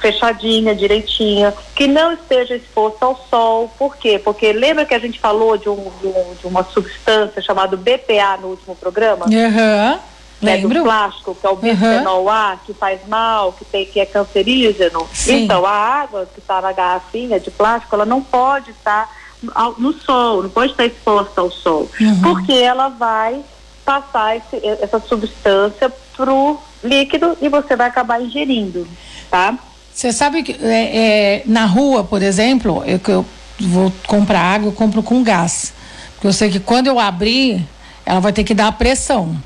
fechadinha, 0.00 0.74
direitinha, 0.74 1.52
que 1.74 1.86
não 1.86 2.12
esteja 2.12 2.54
exposto 2.56 3.02
ao 3.02 3.26
sol. 3.28 3.70
Por 3.78 3.96
quê? 3.96 4.18
Porque 4.18 4.52
lembra 4.52 4.84
que 4.84 4.94
a 4.94 4.98
gente 4.98 5.18
falou 5.20 5.56
de, 5.56 5.68
um- 5.68 5.90
de 6.00 6.06
um- 6.06 6.34
uma 6.44 6.64
substância 6.64 7.40
chamada 7.42 7.76
BPA 7.76 8.36
no 8.40 8.48
último 8.48 8.74
programa? 8.74 9.26
Aham. 9.26 10.00
né, 10.42 10.56
do 10.56 10.68
Lembro? 10.68 10.84
plástico, 10.84 11.34
que 11.38 11.46
é 11.46 11.50
o 11.50 11.56
bisfenol 11.56 12.26
A, 12.30 12.58
que 12.64 12.72
faz 12.72 13.00
mal, 13.06 13.52
que, 13.52 13.62
tem, 13.62 13.84
que 13.84 14.00
é 14.00 14.06
cancerígeno. 14.06 15.06
Sim. 15.12 15.44
Então, 15.44 15.66
a 15.66 15.70
água 15.70 16.26
que 16.32 16.40
está 16.40 16.62
na 16.62 16.72
garrafinha 16.72 17.38
de 17.38 17.50
plástico, 17.50 17.94
ela 17.94 18.06
não 18.06 18.22
pode 18.22 18.70
estar 18.70 19.06
ao- 19.54 19.74
no 19.78 19.92
sol, 19.92 20.42
não 20.44 20.48
pode 20.48 20.72
estar 20.72 20.86
exposta 20.86 21.42
ao 21.42 21.50
sol, 21.50 21.90
Uhum. 22.00 22.22
porque 22.22 22.54
ela 22.54 22.88
vai 22.88 23.42
passar 23.84 24.34
esse- 24.38 24.66
essa 24.80 24.98
substância 24.98 25.92
pro 26.16 26.58
líquido 26.82 27.36
e 27.42 27.50
você 27.50 27.76
vai 27.76 27.88
acabar 27.88 28.22
ingerindo, 28.22 28.88
tá? 29.30 29.54
Você 29.92 30.12
sabe 30.12 30.42
que 30.42 30.52
é, 30.64 30.96
é, 30.96 31.42
na 31.46 31.66
rua, 31.66 32.04
por 32.04 32.22
exemplo, 32.22 32.82
eu, 32.86 32.98
que 32.98 33.10
eu 33.10 33.26
vou 33.58 33.92
comprar 34.06 34.40
água, 34.40 34.68
eu 34.68 34.72
compro 34.72 35.02
com 35.02 35.22
gás. 35.22 35.72
Porque 36.14 36.26
eu 36.26 36.32
sei 36.32 36.50
que 36.50 36.60
quando 36.60 36.86
eu 36.86 36.98
abrir, 36.98 37.66
ela 38.04 38.20
vai 38.20 38.32
ter 38.32 38.44
que 38.44 38.54
dar 38.54 38.68
a 38.68 38.72
pressão. 38.72 39.36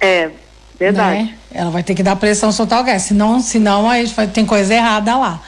É, 0.00 0.30
verdade. 0.78 1.22
Né? 1.22 1.34
Ela 1.52 1.70
vai 1.70 1.82
ter 1.82 1.94
que 1.94 2.02
dar 2.02 2.16
pressão 2.16 2.50
soltar 2.50 2.80
o 2.80 2.84
gás, 2.84 3.02
senão, 3.02 3.40
senão 3.40 3.88
aí 3.88 4.06
vai, 4.06 4.26
tem 4.26 4.44
coisa 4.44 4.74
errada 4.74 5.16
lá. 5.16 5.40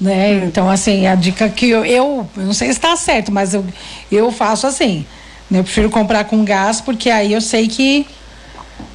Né? 0.00 0.32
Hum. 0.32 0.44
Então, 0.46 0.68
assim, 0.68 1.06
a 1.06 1.14
dica 1.14 1.48
que 1.48 1.68
eu, 1.68 1.84
eu, 1.84 2.28
eu 2.36 2.42
não 2.42 2.52
sei 2.52 2.68
se 2.68 2.74
está 2.74 2.96
certo, 2.96 3.30
mas 3.30 3.54
eu, 3.54 3.64
eu 4.10 4.32
faço 4.32 4.66
assim. 4.66 5.06
Né? 5.50 5.60
Eu 5.60 5.64
prefiro 5.64 5.90
comprar 5.90 6.24
com 6.24 6.44
gás, 6.44 6.80
porque 6.80 7.10
aí 7.10 7.32
eu 7.32 7.40
sei 7.40 7.68
que, 7.68 8.06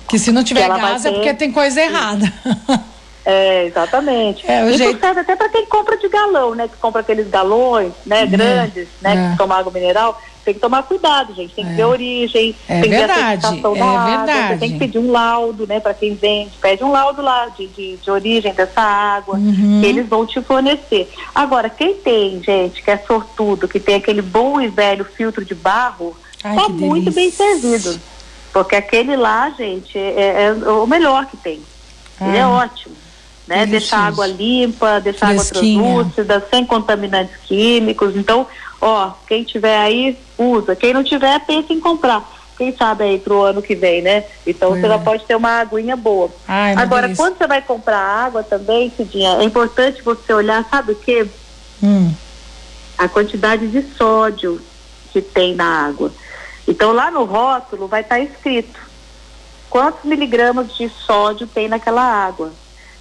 que 0.09 0.19
se 0.19 0.31
não 0.31 0.43
tiver 0.43 0.67
gás 0.67 1.05
é 1.05 1.11
porque 1.11 1.33
tem 1.33 1.51
coisa 1.51 1.81
errada. 1.81 2.31
É, 3.29 3.65
exatamente. 3.65 4.49
É, 4.49 4.69
Isso 4.69 4.77
jeito... 4.77 5.01
serve 5.01 5.19
até 5.19 5.35
para 5.35 5.49
quem 5.49 5.65
compra 5.65 5.97
de 5.97 6.07
galão, 6.07 6.55
né? 6.55 6.69
Que 6.69 6.77
compra 6.77 7.01
aqueles 7.01 7.27
galões, 7.27 7.91
né? 8.05 8.21
É, 8.21 8.25
grandes, 8.25 8.87
né? 9.01 9.27
É. 9.27 9.31
Que 9.31 9.37
toma 9.37 9.57
água 9.57 9.69
mineral. 9.69 10.17
Tem 10.45 10.53
que 10.53 10.61
tomar 10.61 10.83
cuidado, 10.83 11.35
gente. 11.35 11.53
Tem 11.53 11.65
que 11.65 11.73
ver 11.73 11.81
a 11.81 11.87
origem, 11.89 12.55
é 12.69 12.79
tem 12.79 12.89
verdade, 12.89 13.41
que 13.41 13.61
ver 13.61 13.67
a 13.67 13.73
da 13.73 13.79
é 13.79 13.81
água. 13.81 14.17
Verdade. 14.17 14.53
Você 14.53 14.59
tem 14.59 14.71
que 14.71 14.79
pedir 14.79 14.99
um 14.99 15.11
laudo, 15.11 15.67
né? 15.67 15.81
Para 15.81 15.93
quem 15.93 16.15
vende. 16.15 16.51
Pede 16.61 16.85
um 16.85 16.91
laudo 16.93 17.21
lá 17.21 17.47
de, 17.47 17.67
de, 17.67 17.97
de 17.97 18.09
origem 18.09 18.53
dessa 18.53 18.79
água, 18.79 19.35
uhum. 19.35 19.81
que 19.81 19.85
eles 19.85 20.07
vão 20.07 20.25
te 20.25 20.41
fornecer. 20.41 21.11
Agora, 21.35 21.69
quem 21.69 21.95
tem, 21.95 22.41
gente, 22.41 22.81
que 22.81 22.89
é 22.89 22.97
sortudo, 22.97 23.67
que 23.67 23.77
tem 23.77 23.95
aquele 23.95 24.21
bom 24.21 24.61
e 24.61 24.69
velho 24.69 25.03
filtro 25.03 25.43
de 25.43 25.53
barro, 25.53 26.15
Ai, 26.41 26.55
tá 26.55 26.69
muito 26.69 27.11
bem 27.11 27.29
servido. 27.29 27.99
Porque 28.53 28.77
aquele 28.77 29.17
lá, 29.17 29.49
gente, 29.49 29.99
é, 29.99 30.45
é 30.45 30.53
o 30.53 30.87
melhor 30.87 31.25
que 31.25 31.35
tem. 31.35 31.59
Ele 32.21 32.37
é 32.37 32.47
ótimo 32.47 32.95
né? 33.47 33.65
Deixar 33.65 33.99
a 33.99 34.07
água 34.07 34.27
limpa, 34.27 34.99
deixar 34.99 35.27
a 35.27 35.29
água 35.29 35.45
translúcida, 35.45 36.45
sem 36.49 36.65
contaminantes 36.65 37.35
químicos. 37.45 38.15
Então, 38.15 38.45
ó, 38.81 39.11
quem 39.27 39.43
tiver 39.43 39.77
aí, 39.77 40.17
usa. 40.37 40.75
Quem 40.75 40.93
não 40.93 41.03
tiver, 41.03 41.39
pense 41.45 41.71
em 41.71 41.79
comprar. 41.79 42.23
Quem 42.57 42.75
sabe 42.75 43.03
aí 43.03 43.19
pro 43.19 43.43
ano 43.43 43.61
que 43.61 43.75
vem, 43.75 44.01
né? 44.01 44.23
Então 44.45 44.71
você 44.71 44.81
já 44.81 44.95
é. 44.95 44.97
pode 44.97 45.23
ter 45.25 45.35
uma 45.35 45.59
aguinha 45.59 45.95
boa. 45.95 46.29
Ai, 46.47 46.73
Agora, 46.75 47.15
quando 47.15 47.37
você 47.37 47.45
vai 47.45 47.61
comprar 47.61 47.99
água 47.99 48.43
também, 48.43 48.91
Cidinha, 48.95 49.37
é 49.37 49.43
importante 49.43 50.01
você 50.01 50.33
olhar, 50.33 50.65
sabe 50.69 50.93
o 50.93 50.95
quê? 50.95 51.27
Hum. 51.83 52.11
A 52.97 53.07
quantidade 53.07 53.67
de 53.67 53.83
sódio 53.95 54.59
que 55.13 55.21
tem 55.21 55.53
na 55.53 55.87
água. 55.87 56.11
Então 56.67 56.91
lá 56.91 57.11
no 57.11 57.23
rótulo 57.23 57.87
vai 57.87 58.01
estar 58.01 58.15
tá 58.15 58.21
escrito 58.21 58.79
quantos 59.69 60.03
miligramas 60.03 60.75
de 60.75 60.89
sódio 60.89 61.45
tem 61.45 61.67
naquela 61.67 62.01
água. 62.01 62.51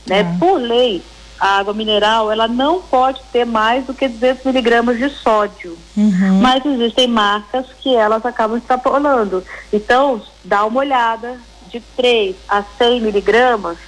Né? 0.06 0.22
Uhum. 0.22 0.38
Por 0.38 0.60
lei, 0.60 1.02
a 1.38 1.58
água 1.58 1.74
mineral 1.74 2.30
ela 2.32 2.48
não 2.48 2.80
pode 2.80 3.20
ter 3.32 3.44
mais 3.44 3.84
do 3.86 3.94
que 3.94 4.08
200 4.08 4.44
miligramas 4.44 4.98
de 4.98 5.08
sódio. 5.10 5.76
Uhum. 5.96 6.40
Mas 6.40 6.64
existem 6.64 7.06
marcas 7.08 7.66
que 7.80 7.94
elas 7.94 8.24
acabam 8.24 8.58
extrapolando. 8.58 9.44
Então, 9.72 10.20
dá 10.44 10.64
uma 10.64 10.80
olhada 10.80 11.38
de 11.68 11.80
3 11.96 12.36
a 12.48 12.62
100 12.78 13.00
miligramas, 13.00 13.78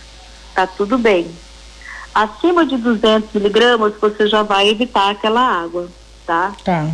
tá 0.54 0.66
tudo 0.66 0.98
bem. 0.98 1.30
Acima 2.14 2.66
de 2.66 2.76
200 2.76 3.32
miligramas, 3.32 3.94
você 4.00 4.26
já 4.26 4.42
vai 4.42 4.68
evitar 4.68 5.10
aquela 5.10 5.40
água, 5.40 5.88
tá? 6.26 6.52
Tá. 6.64 6.86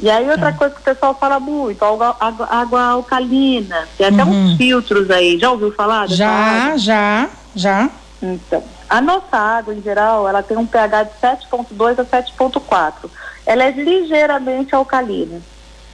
E 0.00 0.10
aí 0.10 0.28
outra 0.28 0.52
tá. 0.52 0.58
coisa 0.58 0.74
que 0.74 0.80
o 0.80 0.84
pessoal 0.84 1.14
fala 1.14 1.38
muito, 1.38 1.84
água, 1.84 2.16
água, 2.18 2.48
água 2.50 2.82
alcalina, 2.82 3.86
tem 3.96 4.06
até 4.06 4.24
uhum. 4.24 4.46
uns 4.46 4.56
filtros 4.56 5.10
aí, 5.10 5.38
já 5.38 5.50
ouviu 5.50 5.72
falar? 5.72 6.08
Já, 6.08 6.28
água? 6.28 6.78
já, 6.78 7.30
já. 7.54 7.90
Então, 8.22 8.62
a 8.88 9.00
nossa 9.00 9.36
água, 9.36 9.74
em 9.74 9.82
geral, 9.82 10.28
ela 10.28 10.42
tem 10.42 10.56
um 10.56 10.66
pH 10.66 11.02
de 11.04 11.10
7,2 11.20 11.98
a 11.98 12.04
7,4. 12.04 13.10
Ela 13.44 13.64
é 13.64 13.70
ligeiramente 13.72 14.74
alcalina. 14.74 15.40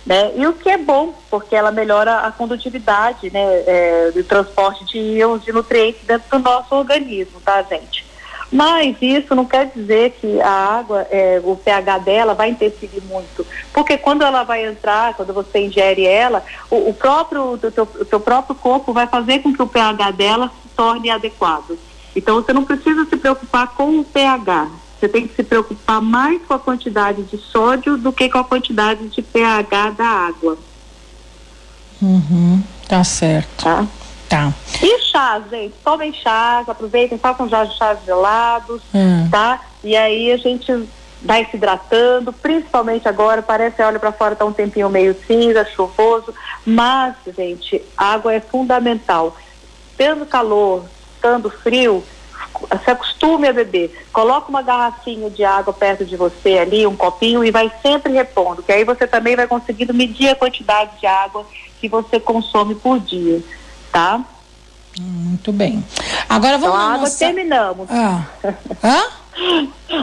Né? 0.05 0.33
E 0.37 0.47
o 0.47 0.53
que 0.55 0.71
é 0.71 0.79
bom, 0.79 1.15
porque 1.31 1.55
ela 1.55 1.71
melhora 1.71 2.21
a 2.21 2.33
condutividade 2.33 3.31
né, 3.31 3.41
é, 3.67 4.11
do 4.15 4.25
transporte 4.25 4.85
de 4.87 4.99
íons 4.99 5.45
de 5.45 5.53
nutrientes 5.53 6.01
dentro 6.07 6.39
do 6.39 6.39
nosso 6.39 6.75
organismo, 6.75 7.41
tá, 7.41 7.63
gente? 7.63 8.07
Mas 8.51 8.97
isso 9.03 9.35
não 9.35 9.45
quer 9.45 9.67
dizer 9.67 10.17
que 10.19 10.41
a 10.41 10.49
água, 10.49 11.07
é, 11.11 11.41
o 11.45 11.55
pH 11.55 11.99
dela 11.99 12.35
vai 12.35 12.49
interferir 12.49 13.03
muito. 13.03 13.47
Porque 13.73 13.99
quando 13.99 14.23
ela 14.23 14.43
vai 14.43 14.67
entrar, 14.67 15.13
quando 15.15 15.35
você 15.35 15.61
ingere 15.61 16.07
ela, 16.07 16.43
o, 16.71 16.89
o 16.89 16.95
próprio, 16.95 17.53
o 17.53 17.59
teu, 17.59 17.85
o 17.85 18.05
teu 18.05 18.21
próprio 18.21 18.57
corpo 18.57 18.95
vai 18.95 19.07
fazer 19.07 19.41
com 19.41 19.53
que 19.53 19.63
o 19.63 19.67
pH 19.67 20.11
dela 20.13 20.51
se 20.63 20.69
torne 20.75 21.11
adequado. 21.11 21.79
Então 22.19 22.37
você 22.37 22.53
não 22.53 22.65
precisa 22.65 23.05
se 23.05 23.17
preocupar 23.17 23.69
com 23.69 24.01
o 24.01 24.05
pH. 24.05 24.69
Você 24.99 25.09
tem 25.09 25.27
que 25.29 25.35
se 25.35 25.45
preocupar 25.45 26.03
mais 26.03 26.43
com 26.43 26.55
a 26.55 26.59
quantidade 26.59 27.23
de 27.23 27.39
sódio 27.39 27.97
do 27.97 28.13
que 28.13 28.29
com 28.29 28.39
a 28.39 28.45
quantidade 28.45 29.07
de 29.09 29.23
pH 29.23 29.91
da 29.91 30.05
água. 30.05 30.59
Uhum, 32.03 32.63
tá 32.89 33.05
certo. 33.05 33.65
Tá? 33.65 33.87
Tá. 34.29 34.53
E 34.83 35.01
chás, 35.05 35.45
gente? 35.49 35.75
Tomem 35.85 36.13
chás, 36.13 36.69
aproveitem, 36.69 37.17
façam 37.17 37.49
já 37.49 37.65
chás 37.67 37.99
gelados, 38.05 38.83
hum. 38.93 39.29
tá? 39.31 39.61
E 39.83 39.97
aí 39.97 40.33
a 40.33 40.37
gente 40.37 40.89
vai 41.23 41.45
se 41.47 41.57
hidratando, 41.57 42.33
principalmente 42.33 43.09
agora, 43.09 43.41
parece, 43.41 43.83
olha 43.83 43.99
para 43.99 44.13
fora, 44.13 44.37
tá 44.37 44.45
um 44.45 44.53
tempinho 44.53 44.91
meio 44.91 45.17
cinza, 45.27 45.65
chuvoso, 45.65 46.35
mas, 46.67 47.15
gente, 47.37 47.83
água 47.97 48.35
é 48.35 48.41
fundamental. 48.41 49.37
Tendo 49.97 50.27
calor, 50.27 50.85
estando 51.29 51.51
frio, 51.51 52.03
se 52.85 52.91
acostume 52.91 53.49
a 53.49 53.53
beber. 53.53 54.07
Coloca 54.13 54.49
uma 54.49 54.63
garrafinha 54.63 55.29
de 55.29 55.45
água 55.45 55.73
perto 55.73 56.05
de 56.05 56.17
você 56.17 56.59
ali, 56.59 56.87
um 56.87 56.97
copinho, 56.97 57.45
e 57.45 57.51
vai 57.51 57.71
sempre 57.83 58.13
repondo, 58.13 58.63
que 58.63 58.73
aí 58.73 58.85
você 58.85 59.07
também 59.07 59.37
vai 59.37 59.47
conseguindo 59.47 59.93
medir 59.93 60.31
a 60.31 60.35
quantidade 60.35 60.99
de 60.99 61.07
água 61.07 61.47
que 61.81 61.89
você 61.89 62.19
consome 62.19 62.75
por 62.75 62.99
dia, 62.99 63.43
tá? 63.93 64.21
Muito 64.99 65.53
bem. 65.53 65.85
Agora 66.29 66.59
vamos 66.59 66.75
então, 66.75 66.87
lá. 66.87 66.95
água 66.95 67.07
nossa... 67.07 67.19
terminamos. 67.19 67.89
Ah. 67.91 68.25
Hã? 68.83 69.05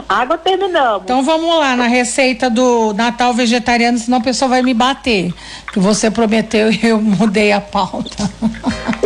Água 0.08 0.38
terminamos. 0.38 1.02
Então 1.02 1.22
vamos 1.22 1.58
lá 1.58 1.76
na 1.76 1.86
receita 1.86 2.48
do 2.48 2.94
Natal 2.94 3.34
vegetariano, 3.34 3.98
senão 3.98 4.18
o 4.18 4.22
pessoal 4.22 4.48
vai 4.48 4.62
me 4.62 4.72
bater. 4.72 5.34
Que 5.70 5.78
você 5.78 6.10
prometeu 6.10 6.72
e 6.72 6.80
eu 6.82 6.98
mudei 7.02 7.52
a 7.52 7.60
pauta. 7.60 8.30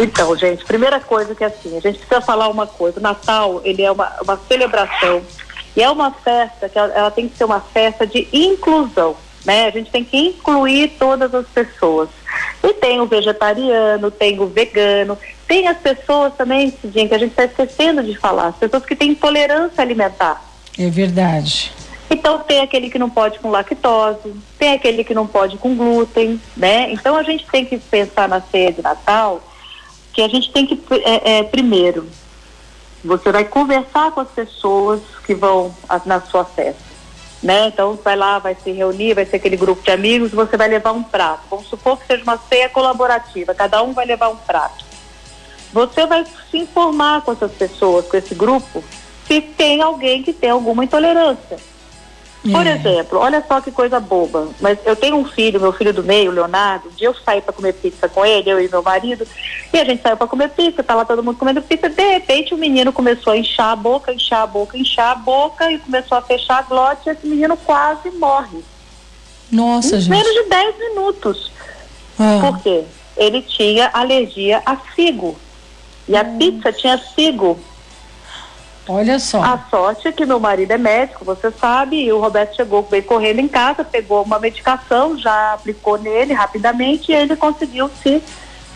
Então, 0.02 0.35
gente, 0.35 0.64
primeira 0.64 0.99
coisa 0.99 1.35
que 1.35 1.45
é 1.45 1.49
assim, 1.49 1.76
a 1.76 1.80
gente 1.80 1.99
precisa 1.99 2.23
falar 2.23 2.49
uma 2.49 2.66
coisa. 2.66 2.99
O 2.99 3.02
Natal, 3.02 3.61
ele 3.64 3.83
é 3.83 3.92
uma, 3.92 4.11
uma 4.23 4.40
celebração 4.49 5.23
e 5.76 5.83
é 5.83 5.90
uma 5.90 6.11
festa 6.11 6.71
que 6.71 6.78
ela, 6.78 6.90
ela 6.95 7.11
tem 7.11 7.28
que 7.28 7.37
ser 7.37 7.45
uma 7.45 7.61
festa 7.61 8.07
de 8.07 8.26
inclusão, 8.33 9.14
né? 9.45 9.66
A 9.66 9.71
gente 9.71 9.90
tem 9.90 10.02
que 10.02 10.16
incluir 10.16 10.92
todas 10.99 11.35
as 11.35 11.47
pessoas. 11.49 12.09
E 12.62 12.73
tem 12.73 12.99
o 12.99 13.04
vegetariano, 13.04 14.11
tem 14.11 14.40
o 14.40 14.47
vegano, 14.47 15.19
tem 15.47 15.69
as 15.69 15.76
pessoas 15.76 16.33
também, 16.35 16.71
Cidinha, 16.80 17.07
que 17.07 17.14
a 17.14 17.19
gente 17.19 17.33
está 17.33 17.45
esquecendo 17.45 18.02
de 18.02 18.16
falar, 18.16 18.49
as 18.49 18.57
pessoas 18.57 18.87
que 18.87 18.97
têm 18.97 19.11
intolerância 19.11 19.83
alimentar. 19.83 20.42
É 20.78 20.88
verdade. 20.88 21.73
Então 22.09 22.38
tem 22.38 22.61
aquele 22.61 22.88
que 22.88 22.99
não 22.99 23.11
pode 23.11 23.38
com 23.38 23.50
lactose, 23.50 24.35
tem 24.59 24.73
aquele 24.73 25.04
que 25.04 25.12
não 25.12 25.26
pode 25.26 25.59
com 25.59 25.76
glúten, 25.76 26.40
né? 26.57 26.90
Então 26.90 27.16
a 27.16 27.23
gente 27.23 27.47
tem 27.47 27.66
que 27.66 27.76
pensar 27.76 28.28
na 28.28 28.40
ceia 28.40 28.73
de 28.73 28.80
Natal 28.80 29.42
que 30.12 30.22
a 30.22 30.28
gente 30.28 30.50
tem 30.50 30.66
que 30.66 30.80
é, 31.04 31.38
é, 31.38 31.42
primeiro 31.42 32.06
você 33.04 33.32
vai 33.32 33.44
conversar 33.44 34.10
com 34.12 34.20
as 34.20 34.28
pessoas 34.28 35.00
que 35.24 35.34
vão 35.34 35.74
na 36.04 36.20
sua 36.20 36.44
festa, 36.44 36.82
né? 37.42 37.68
Então 37.68 37.98
vai 38.02 38.14
lá, 38.14 38.38
vai 38.38 38.54
se 38.54 38.70
reunir, 38.70 39.14
vai 39.14 39.24
ser 39.24 39.36
aquele 39.36 39.56
grupo 39.56 39.82
de 39.82 39.90
amigos, 39.90 40.32
você 40.32 40.56
vai 40.56 40.68
levar 40.68 40.92
um 40.92 41.02
prato. 41.02 41.44
Vamos 41.48 41.66
supor 41.66 41.98
que 41.98 42.06
seja 42.06 42.22
uma 42.22 42.36
ceia 42.36 42.68
colaborativa, 42.68 43.54
cada 43.54 43.82
um 43.82 43.92
vai 43.92 44.04
levar 44.04 44.28
um 44.28 44.36
prato. 44.36 44.84
Você 45.72 46.04
vai 46.04 46.24
se 46.50 46.58
informar 46.58 47.22
com 47.22 47.32
essas 47.32 47.52
pessoas, 47.52 48.06
com 48.06 48.16
esse 48.16 48.34
grupo, 48.34 48.84
se 49.26 49.40
tem 49.40 49.80
alguém 49.80 50.22
que 50.22 50.32
tem 50.32 50.50
alguma 50.50 50.84
intolerância. 50.84 51.56
Por 52.42 52.66
é. 52.66 52.73
exemplo, 52.73 53.18
olha 53.18 53.44
só 53.47 53.61
que 53.61 53.70
coisa 53.70 54.00
boba, 54.00 54.49
mas 54.61 54.78
eu 54.87 54.97
tenho 54.97 55.16
um 55.16 55.26
filho, 55.26 55.61
meu 55.61 55.73
filho 55.73 55.92
do 55.92 56.02
meio, 56.02 56.30
Leonardo, 56.30 56.88
um 56.88 56.92
dia 56.92 57.09
eu 57.09 57.14
saí 57.14 57.42
para 57.42 57.52
comer 57.52 57.75
pizza 57.75 58.09
com 58.09 58.25
ele, 58.25 58.49
eu 58.49 58.59
e 58.59 58.68
meu 58.68 58.82
marido, 58.82 59.26
e 59.70 59.78
a 59.78 59.85
gente 59.85 60.00
saiu 60.00 60.16
para 60.16 60.26
comer 60.26 60.49
pizza, 60.49 60.82
tá 60.82 60.94
lá 60.94 61.04
todo 61.04 61.23
mundo 61.23 61.37
comendo 61.37 61.61
pizza, 61.61 61.90
de 61.90 62.02
repente 62.02 62.54
o 62.54 62.59
menino 62.59 62.94
começou 62.94 63.35
a 63.35 63.37
inchar 63.37 63.73
a 63.73 63.76
boca, 63.76 64.11
inchar 64.11 64.42
a 64.42 64.47
boca, 64.47 64.78
inchar 64.78 65.12
a 65.12 65.14
boca 65.16 65.70
e 65.70 65.78
começou 65.78 66.16
a 66.16 66.23
fechar 66.23 66.61
a 66.61 66.62
glote 66.62 67.09
e 67.09 67.12
esse 67.12 67.26
menino 67.26 67.59
quase 67.59 68.11
morre. 68.12 68.64
Nossa, 69.52 69.97
em 69.97 70.00
gente. 70.00 70.11
menos 70.11 70.32
de 70.32 70.49
10 70.49 70.78
minutos. 70.78 71.52
Ah. 72.18 72.38
Por 72.40 72.62
quê? 72.62 72.85
Ele 73.16 73.42
tinha 73.42 73.90
alergia 73.92 74.62
a 74.64 74.76
figo. 74.76 75.37
E 76.09 76.16
a 76.16 76.25
pizza 76.25 76.73
tinha 76.73 76.97
figo. 76.97 77.59
Olha 78.92 79.20
só. 79.20 79.40
A 79.40 79.56
sorte 79.70 80.09
é 80.09 80.12
que 80.12 80.26
meu 80.26 80.40
marido 80.40 80.73
é 80.73 80.78
médico, 80.78 81.25
você 81.25 81.49
sabe, 81.52 82.02
e 82.02 82.12
o 82.12 82.20
Roberto 82.20 82.56
chegou, 82.56 82.82
veio 82.82 83.04
correndo 83.04 83.38
em 83.38 83.47
casa, 83.47 83.85
pegou 83.85 84.25
uma 84.25 84.40
medicação, 84.40 85.16
já 85.16 85.54
aplicou 85.54 85.97
nele 85.97 86.32
rapidamente 86.32 87.12
e 87.12 87.14
ele 87.14 87.37
conseguiu 87.37 87.88
se 88.02 88.20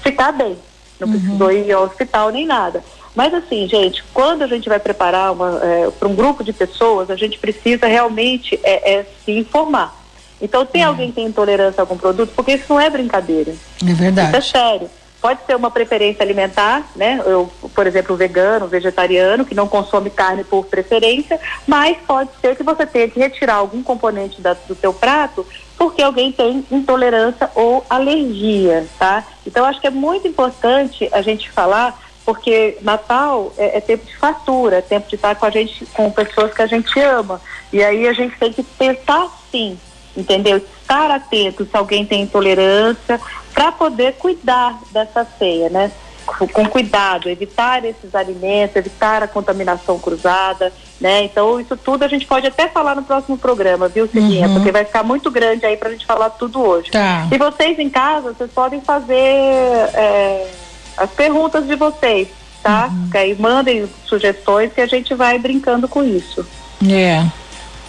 ficar 0.02 0.30
bem. 0.30 0.56
Não 1.00 1.08
uhum. 1.08 1.14
precisou 1.14 1.50
ir 1.50 1.72
ao 1.72 1.82
hospital 1.82 2.30
nem 2.30 2.46
nada. 2.46 2.84
Mas 3.12 3.34
assim, 3.34 3.66
gente, 3.66 4.04
quando 4.14 4.42
a 4.42 4.46
gente 4.46 4.68
vai 4.68 4.78
preparar 4.78 5.34
é, 5.62 5.90
para 5.90 6.06
um 6.06 6.14
grupo 6.14 6.44
de 6.44 6.52
pessoas, 6.52 7.10
a 7.10 7.16
gente 7.16 7.36
precisa 7.36 7.86
realmente 7.86 8.58
é, 8.62 8.98
é, 8.98 9.06
se 9.24 9.32
informar. 9.32 10.00
Então, 10.40 10.64
tem 10.64 10.82
é. 10.82 10.84
alguém 10.84 11.08
que 11.08 11.14
tem 11.14 11.26
intolerância 11.26 11.80
a 11.80 11.82
algum 11.82 11.96
produto? 11.96 12.32
Porque 12.36 12.52
isso 12.52 12.66
não 12.68 12.80
é 12.80 12.88
brincadeira. 12.88 13.52
É 13.84 13.92
verdade. 13.92 14.28
Isso 14.28 14.36
é 14.36 14.60
sério. 14.60 14.90
Pode 15.24 15.40
ser 15.46 15.56
uma 15.56 15.70
preferência 15.70 16.22
alimentar, 16.22 16.86
né? 16.94 17.18
Eu, 17.24 17.50
por 17.74 17.86
exemplo, 17.86 18.14
vegano, 18.14 18.68
vegetariano, 18.68 19.46
que 19.46 19.54
não 19.54 19.66
consome 19.66 20.10
carne 20.10 20.44
por 20.44 20.66
preferência, 20.66 21.40
mas 21.66 21.96
pode 22.06 22.28
ser 22.42 22.54
que 22.54 22.62
você 22.62 22.84
tenha 22.84 23.08
que 23.08 23.18
retirar 23.18 23.54
algum 23.54 23.82
componente 23.82 24.42
da, 24.42 24.52
do 24.52 24.74
seu 24.74 24.92
prato 24.92 25.46
porque 25.78 26.02
alguém 26.02 26.30
tem 26.30 26.66
intolerância 26.70 27.50
ou 27.54 27.86
alergia, 27.88 28.86
tá? 28.98 29.24
Então, 29.46 29.64
acho 29.64 29.80
que 29.80 29.86
é 29.86 29.90
muito 29.90 30.28
importante 30.28 31.08
a 31.10 31.22
gente 31.22 31.50
falar 31.50 31.98
porque 32.22 32.76
Natal 32.82 33.50
é, 33.56 33.78
é, 33.78 33.80
tempo 33.80 34.04
de 34.04 34.14
fartura, 34.18 34.76
é 34.76 34.82
tempo 34.82 35.08
de 35.08 35.14
estar 35.14 35.34
com 35.36 35.46
a 35.46 35.50
gente, 35.50 35.86
com 35.86 36.10
pessoas 36.10 36.52
que 36.52 36.60
a 36.60 36.66
gente 36.66 37.00
ama. 37.00 37.40
E 37.72 37.82
aí 37.82 38.06
a 38.06 38.12
gente 38.12 38.38
tem 38.38 38.52
que 38.52 38.62
pensar 38.62 39.26
sim, 39.50 39.78
entendeu? 40.14 40.58
Estar 40.58 41.10
atento 41.10 41.64
se 41.64 41.74
alguém 41.74 42.04
tem 42.04 42.20
intolerância, 42.20 43.18
para 43.54 43.70
poder 43.72 44.14
cuidar 44.14 44.78
dessa 44.90 45.26
ceia, 45.38 45.70
né? 45.70 45.90
Com 46.26 46.66
cuidado, 46.66 47.28
evitar 47.28 47.84
esses 47.84 48.14
alimentos, 48.14 48.76
evitar 48.76 49.22
a 49.22 49.28
contaminação 49.28 49.98
cruzada, 49.98 50.72
né? 50.98 51.22
Então, 51.24 51.60
isso 51.60 51.76
tudo 51.76 52.02
a 52.02 52.08
gente 52.08 52.26
pode 52.26 52.46
até 52.46 52.66
falar 52.66 52.96
no 52.96 53.02
próximo 53.02 53.36
programa, 53.36 53.88
viu, 53.88 54.08
Cidinha? 54.08 54.48
Uhum. 54.48 54.54
Porque 54.54 54.72
vai 54.72 54.86
ficar 54.86 55.02
muito 55.02 55.30
grande 55.30 55.66
aí 55.66 55.76
para 55.76 55.90
a 55.90 55.92
gente 55.92 56.06
falar 56.06 56.30
tudo 56.30 56.60
hoje. 56.60 56.90
Tá. 56.90 57.28
E 57.30 57.36
vocês 57.36 57.78
em 57.78 57.90
casa, 57.90 58.32
vocês 58.32 58.50
podem 58.50 58.80
fazer 58.80 59.14
é, 59.14 60.50
as 60.96 61.10
perguntas 61.10 61.66
de 61.66 61.76
vocês, 61.76 62.28
tá? 62.62 62.88
Uhum. 62.90 63.10
Aí 63.12 63.36
mandem 63.38 63.86
sugestões 64.06 64.72
que 64.72 64.80
a 64.80 64.86
gente 64.86 65.14
vai 65.14 65.38
brincando 65.38 65.86
com 65.86 66.02
isso. 66.02 66.44
É, 66.90 67.22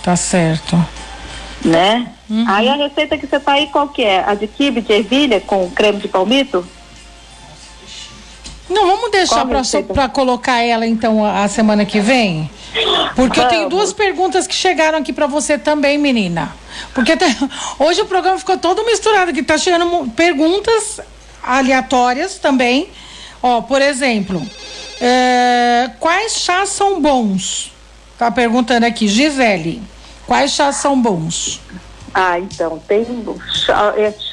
tá 0.03 0.15
certo. 0.17 0.77
Né? 1.63 2.14
Uhum. 2.29 2.45
Aí 2.47 2.67
a 2.67 2.75
receita 2.75 3.17
que 3.17 3.27
você 3.27 3.39
tá 3.39 3.53
aí, 3.53 3.67
qual 3.67 3.87
que 3.87 4.03
é? 4.03 4.23
A 4.25 4.33
de 4.33 4.47
quibe 4.47 4.81
de 4.81 4.93
ervilha 4.93 5.39
com 5.39 5.69
creme 5.69 5.99
de 5.99 6.07
palmito? 6.07 6.65
Não, 8.69 8.87
vamos 8.87 9.11
deixar 9.11 9.45
para 9.93 10.09
colocar 10.09 10.59
ela 10.61 10.87
então 10.87 11.23
a 11.23 11.47
semana 11.47 11.85
que 11.85 11.99
vem? 11.99 12.49
Porque 13.15 13.39
vamos. 13.39 13.53
eu 13.53 13.59
tenho 13.59 13.69
duas 13.69 13.93
perguntas 13.93 14.47
que 14.47 14.55
chegaram 14.55 14.97
aqui 14.97 15.13
para 15.13 15.27
você 15.27 15.57
também, 15.57 15.97
menina. 15.97 16.53
Porque 16.93 17.15
tá, 17.15 17.25
hoje 17.79 18.01
o 18.01 18.05
programa 18.05 18.39
ficou 18.39 18.57
todo 18.57 18.83
misturado, 18.85 19.31
que 19.31 19.43
tá 19.43 19.57
chegando 19.57 20.09
perguntas 20.11 20.99
aleatórias 21.43 22.39
também. 22.39 22.89
Ó, 23.41 23.61
por 23.61 23.81
exemplo, 23.81 24.41
é, 24.99 25.91
quais 25.99 26.35
chás 26.37 26.69
são 26.69 26.99
bons? 26.99 27.71
Tá 28.17 28.31
perguntando 28.31 28.85
aqui, 28.85 29.07
Gisele. 29.07 29.81
Quais 30.25 30.51
chás 30.51 30.77
são 30.77 30.99
bons? 30.99 31.61
Ah, 32.17 32.39
então, 32.39 32.79
tem. 32.79 33.05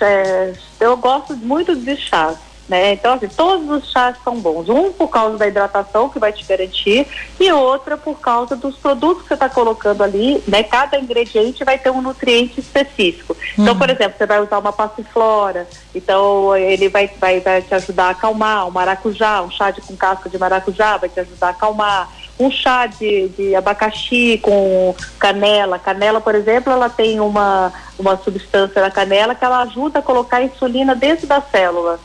É, 0.00 0.52
eu 0.78 0.96
gosto 0.96 1.36
muito 1.36 1.74
de 1.74 1.96
chás. 1.96 2.38
Né? 2.68 2.92
Então, 2.92 3.14
assim, 3.14 3.26
todos 3.26 3.68
os 3.68 3.90
chás 3.90 4.16
são 4.22 4.38
bons. 4.40 4.68
Um 4.68 4.92
por 4.92 5.08
causa 5.08 5.36
da 5.36 5.48
hidratação, 5.48 6.08
que 6.08 6.20
vai 6.20 6.32
te 6.32 6.44
garantir, 6.44 7.06
e 7.40 7.52
outra 7.52 7.96
por 7.96 8.20
causa 8.20 8.54
dos 8.54 8.76
produtos 8.76 9.24
que 9.24 9.28
você 9.28 9.34
está 9.34 9.48
colocando 9.48 10.02
ali, 10.02 10.40
né? 10.46 10.62
Cada 10.62 10.96
ingrediente 10.96 11.64
vai 11.64 11.76
ter 11.76 11.90
um 11.90 12.00
nutriente 12.00 12.60
específico. 12.60 13.36
Então, 13.54 13.64
uhum. 13.64 13.64
Então, 13.72 13.78
por 13.78 13.90
exemplo, 13.90 14.14
você 14.16 14.26
vai 14.26 14.40
usar 14.40 14.58
uma 14.58 14.72
passiflora, 14.72 15.66
então 15.92 16.56
ele 16.56 16.88
vai, 16.88 17.10
vai, 17.18 17.40
vai 17.40 17.62
te 17.62 17.74
ajudar 17.74 18.06
a 18.06 18.10
acalmar, 18.10 18.68
um 18.68 18.70
maracujá, 18.70 19.42
um 19.42 19.50
chá 19.50 19.72
de, 19.72 19.80
com 19.80 19.96
casca 19.96 20.30
de 20.30 20.38
maracujá 20.38 20.96
vai 20.98 21.08
te 21.08 21.18
ajudar 21.18 21.48
a 21.48 21.50
acalmar 21.50 22.08
um 22.38 22.50
chá 22.50 22.86
de, 22.86 23.28
de 23.28 23.54
abacaxi 23.54 24.38
com 24.42 24.94
canela. 25.18 25.78
Canela, 25.78 26.20
por 26.20 26.34
exemplo, 26.34 26.72
ela 26.72 26.88
tem 26.88 27.20
uma, 27.20 27.72
uma 27.98 28.16
substância 28.16 28.80
na 28.80 28.90
canela 28.90 29.34
que 29.34 29.44
ela 29.44 29.62
ajuda 29.62 29.98
a 29.98 30.02
colocar 30.02 30.42
insulina 30.42 30.94
dentro 30.94 31.26
da 31.26 31.40
célula. 31.40 32.00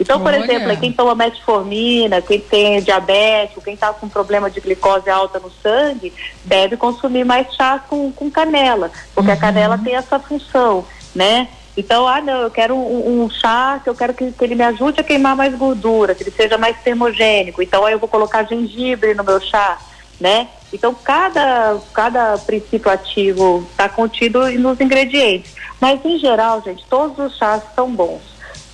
Então, 0.00 0.20
por 0.20 0.32
Olha. 0.32 0.44
exemplo, 0.44 0.76
quem 0.76 0.92
toma 0.92 1.14
metformina, 1.14 2.22
quem 2.22 2.38
tem 2.38 2.80
diabetes, 2.80 3.62
quem 3.64 3.74
está 3.74 3.92
com 3.92 4.08
problema 4.08 4.48
de 4.48 4.60
glicose 4.60 5.10
alta 5.10 5.40
no 5.40 5.50
sangue, 5.50 6.12
deve 6.44 6.76
consumir 6.76 7.24
mais 7.24 7.52
chá 7.54 7.80
com, 7.88 8.12
com 8.12 8.30
canela, 8.30 8.92
porque 9.14 9.30
uhum. 9.30 9.36
a 9.36 9.40
canela 9.40 9.78
tem 9.78 9.96
essa 9.96 10.18
função, 10.18 10.84
né? 11.14 11.48
Então, 11.78 12.08
ah, 12.08 12.20
não, 12.20 12.40
eu 12.42 12.50
quero 12.50 12.74
um, 12.74 13.22
um 13.22 13.30
chá 13.30 13.80
que 13.80 13.88
eu 13.88 13.94
quero 13.94 14.12
que, 14.12 14.32
que, 14.32 14.44
ele 14.44 14.56
me 14.56 14.64
ajude 14.64 15.00
a 15.00 15.04
queimar 15.04 15.36
mais 15.36 15.54
gordura, 15.54 16.12
que 16.12 16.24
ele 16.24 16.32
seja 16.32 16.58
mais 16.58 16.76
termogênico. 16.80 17.62
Então, 17.62 17.86
aí 17.86 17.92
eu 17.92 18.00
vou 18.00 18.08
colocar 18.08 18.42
gengibre 18.42 19.14
no 19.14 19.22
meu 19.22 19.40
chá, 19.40 19.78
né? 20.20 20.48
Então, 20.72 20.92
cada, 20.92 21.78
cada 21.92 22.36
princípio 22.38 22.90
ativo 22.90 23.64
está 23.70 23.88
contido 23.88 24.50
nos 24.58 24.80
ingredientes. 24.80 25.54
Mas, 25.80 26.04
em 26.04 26.18
geral, 26.18 26.60
gente, 26.64 26.84
todos 26.90 27.16
os 27.16 27.38
chás 27.38 27.62
são 27.76 27.88
bons. 27.94 28.22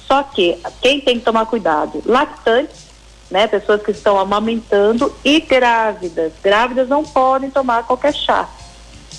Só 0.06 0.22
que 0.22 0.58
quem 0.80 0.98
tem 0.98 1.18
que 1.18 1.26
tomar 1.26 1.44
cuidado? 1.44 2.02
Lactantes, 2.06 2.86
né? 3.30 3.46
Pessoas 3.46 3.82
que 3.82 3.90
estão 3.90 4.18
amamentando 4.18 5.14
e 5.22 5.40
grávidas. 5.40 6.32
Grávidas 6.42 6.88
não 6.88 7.04
podem 7.04 7.50
tomar 7.50 7.82
qualquer 7.82 8.14
chá, 8.14 8.48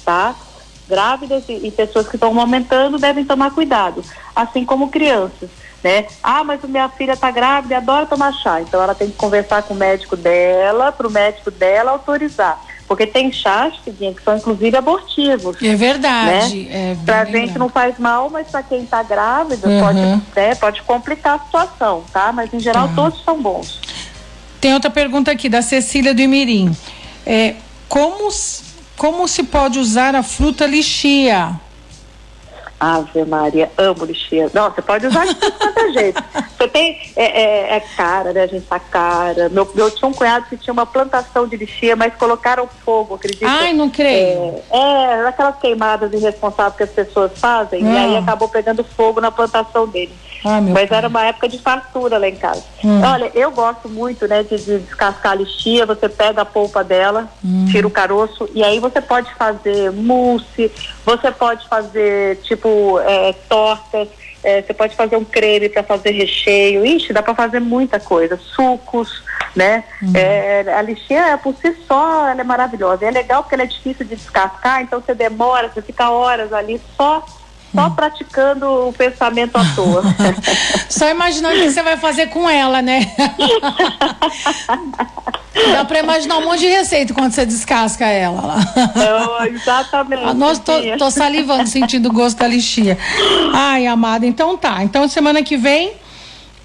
tá? 0.03 0.35
Grávidas 0.87 1.43
e, 1.49 1.67
e 1.67 1.71
pessoas 1.71 2.07
que 2.07 2.15
estão 2.15 2.29
amamentando 2.31 2.97
devem 2.97 3.25
tomar 3.25 3.51
cuidado, 3.51 4.03
assim 4.35 4.65
como 4.65 4.89
crianças. 4.89 5.49
Né? 5.83 6.05
Ah, 6.23 6.43
mas 6.43 6.63
minha 6.63 6.89
filha 6.89 7.13
está 7.13 7.29
grávida 7.29 7.75
e 7.75 7.77
adora 7.77 8.07
tomar 8.07 8.33
chá. 8.33 8.59
Então 8.59 8.81
ela 8.81 8.95
tem 8.95 9.09
que 9.09 9.15
conversar 9.15 9.61
com 9.63 9.73
o 9.73 9.77
médico 9.77 10.15
dela, 10.15 10.91
para 10.91 11.07
o 11.07 11.11
médico 11.11 11.51
dela 11.51 11.91
autorizar. 11.91 12.59
Porque 12.87 13.07
tem 13.07 13.31
chás, 13.31 13.73
que 13.83 14.15
são 14.23 14.37
inclusive 14.37 14.75
abortivos. 14.77 15.57
É 15.61 15.75
verdade. 15.75 16.63
Né? 16.63 16.91
É 16.91 16.97
pra 17.03 17.25
gente 17.25 17.57
não 17.57 17.67
faz 17.69 17.97
mal, 17.97 18.29
mas 18.29 18.47
para 18.47 18.61
quem 18.61 18.83
está 18.83 19.01
grávida 19.01 19.67
uhum. 19.67 19.79
pode, 19.79 19.99
né, 20.35 20.55
pode 20.55 20.81
complicar 20.83 21.35
a 21.35 21.39
situação, 21.39 22.03
tá? 22.13 22.31
Mas 22.31 22.53
em 22.53 22.59
geral 22.59 22.87
uhum. 22.87 22.95
todos 22.95 23.23
são 23.23 23.41
bons. 23.41 23.79
Tem 24.61 24.73
outra 24.73 24.89
pergunta 24.89 25.31
aqui 25.31 25.49
da 25.49 25.61
Cecília 25.61 26.13
do 26.13 26.21
Imirim. 26.21 26.75
É, 27.25 27.55
como, 27.87 28.29
como 28.95 29.27
se 29.27 29.43
pode 29.43 29.79
usar 29.79 30.15
a 30.15 30.23
fruta 30.23 30.65
lixia? 30.65 31.59
Ave 32.79 33.23
Maria, 33.25 33.71
amo 33.77 34.05
lixia. 34.05 34.49
Não, 34.53 34.69
você 34.69 34.81
pode 34.81 35.07
usar 35.07 35.25
de 35.25 35.35
todo 35.35 35.93
jeito. 35.93 36.23
Você 36.57 36.67
tem, 36.67 36.99
é, 37.15 37.23
é, 37.23 37.75
é, 37.77 37.79
cara, 37.95 38.33
né? 38.33 38.43
A 38.43 38.47
gente 38.47 38.65
tá 38.65 38.79
cara. 38.79 39.49
Meu, 39.49 39.69
meu 39.73 39.89
tinha 39.91 40.07
um 40.07 40.13
cunhado 40.13 40.45
que 40.47 40.57
tinha 40.57 40.73
uma 40.73 40.85
plantação 40.85 41.47
de 41.47 41.55
lixia, 41.55 41.95
mas 41.95 42.13
colocaram 42.15 42.67
fogo, 42.83 43.15
acredita? 43.15 43.47
Ai, 43.47 43.73
não 43.73 43.89
creio. 43.89 44.61
É, 44.71 44.79
é 44.79 45.27
aquelas 45.27 45.57
queimadas 45.57 46.11
irresponsáveis 46.13 46.75
que 46.75 46.83
as 46.83 46.89
pessoas 46.89 47.31
fazem, 47.35 47.83
e 47.83 47.97
aí 47.97 48.15
ah. 48.15 48.19
acabou 48.19 48.49
pegando 48.49 48.83
fogo 48.83 49.21
na 49.21 49.31
plantação 49.31 49.87
dele. 49.87 50.11
Ah, 50.45 50.61
Mas 50.61 50.89
pai. 50.89 50.97
era 50.99 51.07
uma 51.07 51.25
época 51.25 51.49
de 51.49 51.57
fartura 51.57 52.19
lá 52.19 52.29
em 52.29 52.35
casa. 52.35 52.63
Hum. 52.83 53.01
Olha, 53.01 53.31
eu 53.33 53.49
gosto 53.49 53.89
muito, 53.89 54.27
né, 54.27 54.43
de, 54.43 54.55
de, 54.57 54.77
descascar 54.77 55.31
a 55.31 55.35
lixia, 55.35 55.87
você 55.87 56.07
pega 56.07 56.43
a 56.43 56.45
polpa 56.45 56.83
dela, 56.83 57.27
hum. 57.43 57.65
tira 57.71 57.87
o 57.87 57.89
caroço, 57.89 58.47
e 58.53 58.63
aí 58.63 58.79
você 58.79 59.01
pode 59.01 59.33
fazer 59.33 59.91
mousse, 59.91 60.71
você 61.03 61.31
pode 61.31 61.67
fazer, 61.67 62.37
tipo, 62.43 62.64
é, 62.99 63.33
tortas, 63.47 64.07
é, 64.43 64.61
você 64.61 64.73
pode 64.73 64.95
fazer 64.95 65.17
um 65.17 65.25
creme 65.25 65.69
para 65.69 65.83
fazer 65.83 66.11
recheio, 66.11 66.85
ixi, 66.85 67.11
dá 67.11 67.23
para 67.23 67.33
fazer 67.33 67.59
muita 67.59 67.99
coisa, 67.99 68.37
sucos, 68.37 69.23
né? 69.55 69.83
Hum. 70.03 70.13
É, 70.13 70.73
a 70.73 70.81
lixia 70.81 71.39
por 71.41 71.55
si 71.55 71.75
só 71.87 72.27
ela 72.27 72.41
é 72.41 72.43
maravilhosa. 72.43 73.05
E 73.05 73.07
é 73.07 73.11
legal 73.11 73.41
porque 73.41 73.55
ela 73.55 73.63
é 73.63 73.67
difícil 73.67 74.05
de 74.05 74.15
descascar, 74.15 74.81
então 74.81 75.01
você 75.01 75.15
demora, 75.15 75.69
você 75.69 75.81
fica 75.81 76.09
horas 76.09 76.53
ali 76.53 76.79
só 76.95 77.25
só 77.75 77.89
praticando 77.89 78.87
o 78.87 78.93
pensamento 78.93 79.55
à 79.57 79.65
toa. 79.75 80.03
só 80.89 81.09
imaginando 81.09 81.55
o 81.55 81.59
que 81.61 81.71
você 81.71 81.83
vai 81.83 81.97
fazer 81.97 82.27
com 82.27 82.49
ela, 82.49 82.81
né? 82.81 83.11
Dá 85.71 85.85
para 85.85 85.99
imaginar 85.99 86.37
um 86.37 86.45
monte 86.45 86.59
de 86.59 86.67
receita 86.67 87.13
quando 87.13 87.31
você 87.31 87.45
descasca 87.45 88.05
ela 88.05 88.41
lá. 88.41 88.57
Exatamente. 89.47 90.23
Ah, 90.25 90.33
nossa, 90.33 90.61
tô, 90.61 90.73
tô 90.97 91.09
salivando 91.09 91.67
sentindo 91.67 92.09
o 92.09 92.13
gosto 92.13 92.37
da 92.39 92.47
lixia. 92.47 92.97
Ai, 93.53 93.87
amada, 93.87 94.25
então 94.25 94.57
tá. 94.57 94.83
Então 94.83 95.07
semana 95.07 95.41
que 95.43 95.55
vem 95.55 95.93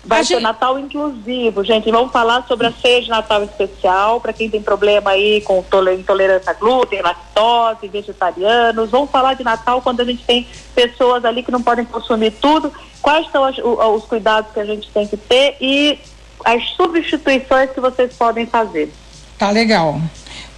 Vai 0.04 0.24
ser 0.24 0.34
gente... 0.34 0.42
Natal 0.42 0.78
inclusivo, 0.78 1.62
gente. 1.62 1.90
Vamos 1.90 2.10
falar 2.10 2.46
sobre 2.46 2.66
a 2.66 2.72
ceia 2.72 3.02
de 3.02 3.08
Natal 3.08 3.42
especial 3.44 4.20
para 4.20 4.32
quem 4.32 4.48
tem 4.48 4.62
problema 4.62 5.10
aí 5.10 5.42
com 5.42 5.64
intolerância 5.98 6.50
a 6.50 6.54
glúten, 6.54 7.02
lactose, 7.02 7.88
vegetarianos. 7.88 8.90
Vamos 8.90 9.10
falar 9.10 9.34
de 9.34 9.44
Natal 9.44 9.82
quando 9.82 10.00
a 10.00 10.04
gente 10.04 10.24
tem 10.24 10.46
pessoas 10.74 11.24
ali 11.24 11.42
que 11.42 11.50
não 11.50 11.62
podem 11.62 11.84
consumir 11.84 12.32
tudo. 12.32 12.72
Quais 13.02 13.30
são 13.30 13.48
os, 13.48 13.58
os 13.58 14.04
cuidados 14.04 14.52
que 14.52 14.60
a 14.60 14.64
gente 14.64 14.90
tem 14.90 15.06
que 15.06 15.16
ter 15.16 15.56
e 15.60 15.98
as 16.44 16.64
substituições 16.70 17.70
que 17.70 17.80
vocês 17.80 18.14
podem 18.14 18.46
fazer. 18.46 18.90
Tá 19.38 19.50
legal. 19.50 20.00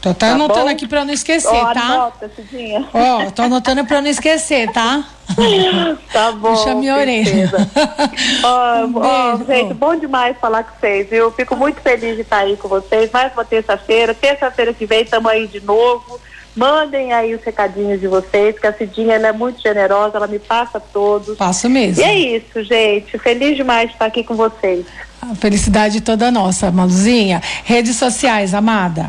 Tô 0.02 0.10
até 0.10 0.26
tá 0.26 0.32
anotando 0.32 0.66
bom? 0.66 0.70
aqui 0.70 0.86
para 0.86 1.04
não 1.04 1.14
esquecer, 1.14 1.48
oh, 1.48 1.72
tá? 1.72 1.80
Anota, 1.80 2.30
Ó, 2.92 3.22
oh, 3.22 3.30
tô 3.30 3.42
anotando 3.42 3.84
para 3.84 4.02
não 4.02 4.08
esquecer, 4.08 4.70
tá? 4.72 5.04
Tá 6.12 6.32
bom. 6.32 6.54
Puxa 6.54 6.74
minha 6.74 6.94
orelha. 6.94 7.50
Ó, 8.44 8.84
oh, 8.84 9.44
gente, 9.44 9.72
bom 9.72 9.96
demais 9.96 10.36
falar 10.38 10.64
com 10.64 10.78
vocês, 10.78 11.08
viu? 11.08 11.30
Fico 11.30 11.56
muito 11.56 11.80
feliz 11.80 12.16
de 12.16 12.22
estar 12.22 12.38
aí 12.38 12.56
com 12.56 12.68
vocês. 12.68 13.10
Mais 13.10 13.32
uma 13.32 13.44
terça-feira. 13.44 14.12
Terça-feira 14.12 14.74
que 14.74 14.84
vem 14.84 15.02
estamos 15.02 15.30
aí 15.30 15.46
de 15.46 15.60
novo 15.60 16.20
Mandem 16.54 17.14
aí 17.14 17.34
os 17.34 17.42
recadinhos 17.42 17.98
de 17.98 18.06
vocês, 18.06 18.58
que 18.58 18.66
a 18.66 18.72
Cidinha 18.74 19.14
ela 19.14 19.28
é 19.28 19.32
muito 19.32 19.62
generosa, 19.62 20.18
ela 20.18 20.26
me 20.26 20.38
passa 20.38 20.78
todos. 20.78 21.38
Passo 21.38 21.68
mesmo. 21.68 22.02
E 22.02 22.04
é 22.04 22.14
isso, 22.36 22.62
gente. 22.62 23.18
Feliz 23.18 23.56
demais 23.56 23.88
de 23.88 23.94
estar 23.94 24.04
aqui 24.04 24.22
com 24.22 24.34
vocês. 24.34 24.84
A 25.22 25.34
felicidade 25.34 26.02
toda 26.02 26.30
nossa, 26.30 26.70
Maluzinha. 26.70 27.40
Redes 27.64 27.96
sociais, 27.96 28.52
amada. 28.52 29.08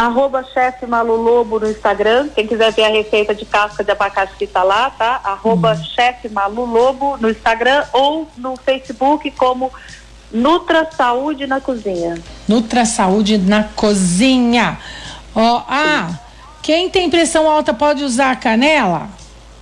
Arroba 0.00 0.42
chefe 0.42 0.86
Malu 0.86 1.14
Lobo 1.14 1.60
no 1.60 1.70
Instagram. 1.70 2.30
Quem 2.30 2.46
quiser 2.46 2.72
ver 2.72 2.84
a 2.84 2.88
receita 2.88 3.34
de 3.34 3.44
casca 3.44 3.84
de 3.84 3.90
abacaxi 3.90 4.46
tá 4.46 4.62
lá, 4.62 4.88
tá? 4.88 5.20
Arroba 5.22 5.72
hum. 5.72 5.84
chefe 5.84 6.26
Malu 6.30 6.64
Lobo 6.64 7.18
no 7.18 7.28
Instagram 7.28 7.84
ou 7.92 8.26
no 8.38 8.56
Facebook 8.56 9.30
como 9.32 9.70
Nutra 10.32 10.90
Saúde 10.90 11.46
na 11.46 11.60
Cozinha. 11.60 12.18
Nutra 12.48 12.86
Saúde 12.86 13.36
na 13.36 13.64
Cozinha. 13.64 14.78
Ó, 15.34 15.58
oh, 15.58 15.62
ah, 15.68 16.18
quem 16.62 16.88
tem 16.88 17.10
pressão 17.10 17.46
alta 17.46 17.74
pode 17.74 18.02
usar 18.02 18.40
canela? 18.40 19.06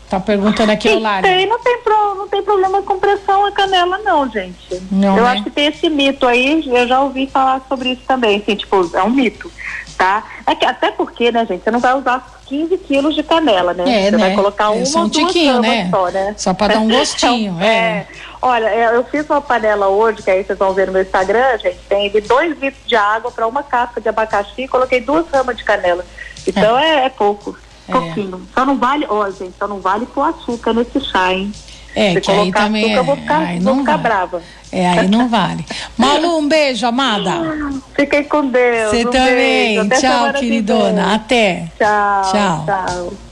Tá 0.09 0.19
perguntando 0.19 0.73
aqui 0.73 0.89
o 0.89 0.99
Lari. 0.99 1.23
Tem, 1.23 1.47
não 1.47 1.59
tem, 1.59 1.79
pro, 1.83 2.15
não 2.15 2.29
tem 2.29 2.43
problema 2.43 2.81
com 2.81 2.99
pressão 2.99 3.45
a 3.45 3.53
canela, 3.53 3.99
não, 3.99 4.29
gente. 4.29 4.83
Não, 4.91 5.19
eu 5.19 5.25
né? 5.25 5.31
acho 5.31 5.45
que 5.45 5.51
tem 5.51 5.67
esse 5.67 5.91
mito 5.91 6.27
aí, 6.27 6.67
eu 6.67 6.89
já 6.89 7.03
ouvi 7.03 7.27
falar 7.27 7.61
sobre 7.69 7.91
isso 7.91 8.03
também, 8.07 8.39
assim, 8.39 8.57
tipo, 8.57 8.91
é 8.97 9.03
um 9.03 9.11
mito, 9.11 9.53
tá? 9.99 10.25
É 10.47 10.55
que, 10.55 10.65
até 10.65 10.91
porque, 10.91 11.31
né, 11.31 11.45
gente, 11.45 11.63
você 11.63 11.71
não 11.71 11.79
vai 11.79 11.95
usar 11.95 12.41
15 12.47 12.79
quilos 12.79 13.15
de 13.15 13.23
canela, 13.23 13.75
né? 13.75 13.85
É, 13.87 14.05
você 14.05 14.17
né? 14.17 14.19
vai 14.19 14.35
colocar 14.35 14.71
uma 14.71 14.83
é 14.83 14.99
um 14.99 15.11
tiquinho, 15.11 15.61
né? 15.61 15.91
só, 15.91 16.09
né? 16.09 16.35
Só 16.39 16.55
para 16.55 16.75
dar 16.75 16.81
um 16.81 16.89
gostinho, 16.89 17.61
é. 17.61 17.67
é. 17.67 18.07
Olha, 18.41 18.69
é, 18.69 18.97
eu 18.97 19.05
fiz 19.05 19.29
uma 19.29 19.43
panela 19.43 19.89
hoje, 19.89 20.23
que 20.23 20.31
aí 20.31 20.43
vocês 20.43 20.59
vão 20.59 20.73
ver 20.73 20.87
no 20.87 20.95
meu 20.95 21.03
Instagram, 21.03 21.59
gente, 21.59 21.81
tem 21.87 22.11
de 22.11 22.23
2 22.23 22.59
litros 22.59 22.87
de 22.87 22.97
água 22.97 23.31
para 23.31 23.47
uma 23.47 23.63
casca 23.63 24.01
de 24.01 24.09
abacaxi 24.09 24.63
e 24.63 24.69
coloquei 24.69 25.03
duas 25.03 25.29
ramas 25.29 25.57
de 25.57 25.65
canela. 25.65 26.03
Então 26.47 26.79
é, 26.79 27.05
é 27.05 27.09
pouco. 27.11 27.55
É. 27.89 27.93
pouquinho. 27.93 28.43
Só 28.55 28.65
não 28.65 28.77
vale, 28.77 29.07
ó, 29.09 29.31
gente, 29.31 29.55
só 29.59 29.67
não 29.67 29.81
vale 29.81 30.07
pôr 30.07 30.23
açúcar 30.29 30.73
nesse 30.73 31.01
chá, 31.01 31.33
hein? 31.33 31.53
É, 31.95 32.13
Se 32.13 32.21
que 32.21 32.31
aí 32.31 32.53
também 32.53 32.85
açúcar, 32.85 32.95
é, 32.95 32.99
eu 32.99 33.05
vou 33.05 33.17
ficar, 33.17 33.39
aí 33.39 33.61
vou 33.61 33.75
não 33.75 33.81
ficar 33.81 33.97
vale. 33.97 34.03
brava. 34.03 34.43
É, 34.71 34.89
aí 34.89 35.09
não 35.09 35.29
vale. 35.29 35.65
Malu, 35.97 36.39
um 36.39 36.49
beijo, 36.49 36.87
amada. 36.87 37.33
Fiquei 37.97 38.25
com 38.25 38.47
Deus. 38.47 38.91
Você 38.91 39.07
um 39.07 39.11
também. 39.11 39.89
Tchau, 39.89 40.33
queridona. 40.35 41.15
Até. 41.15 41.69
Tchau. 41.79 42.33
Tchau. 42.33 42.67
Tchau. 42.67 43.29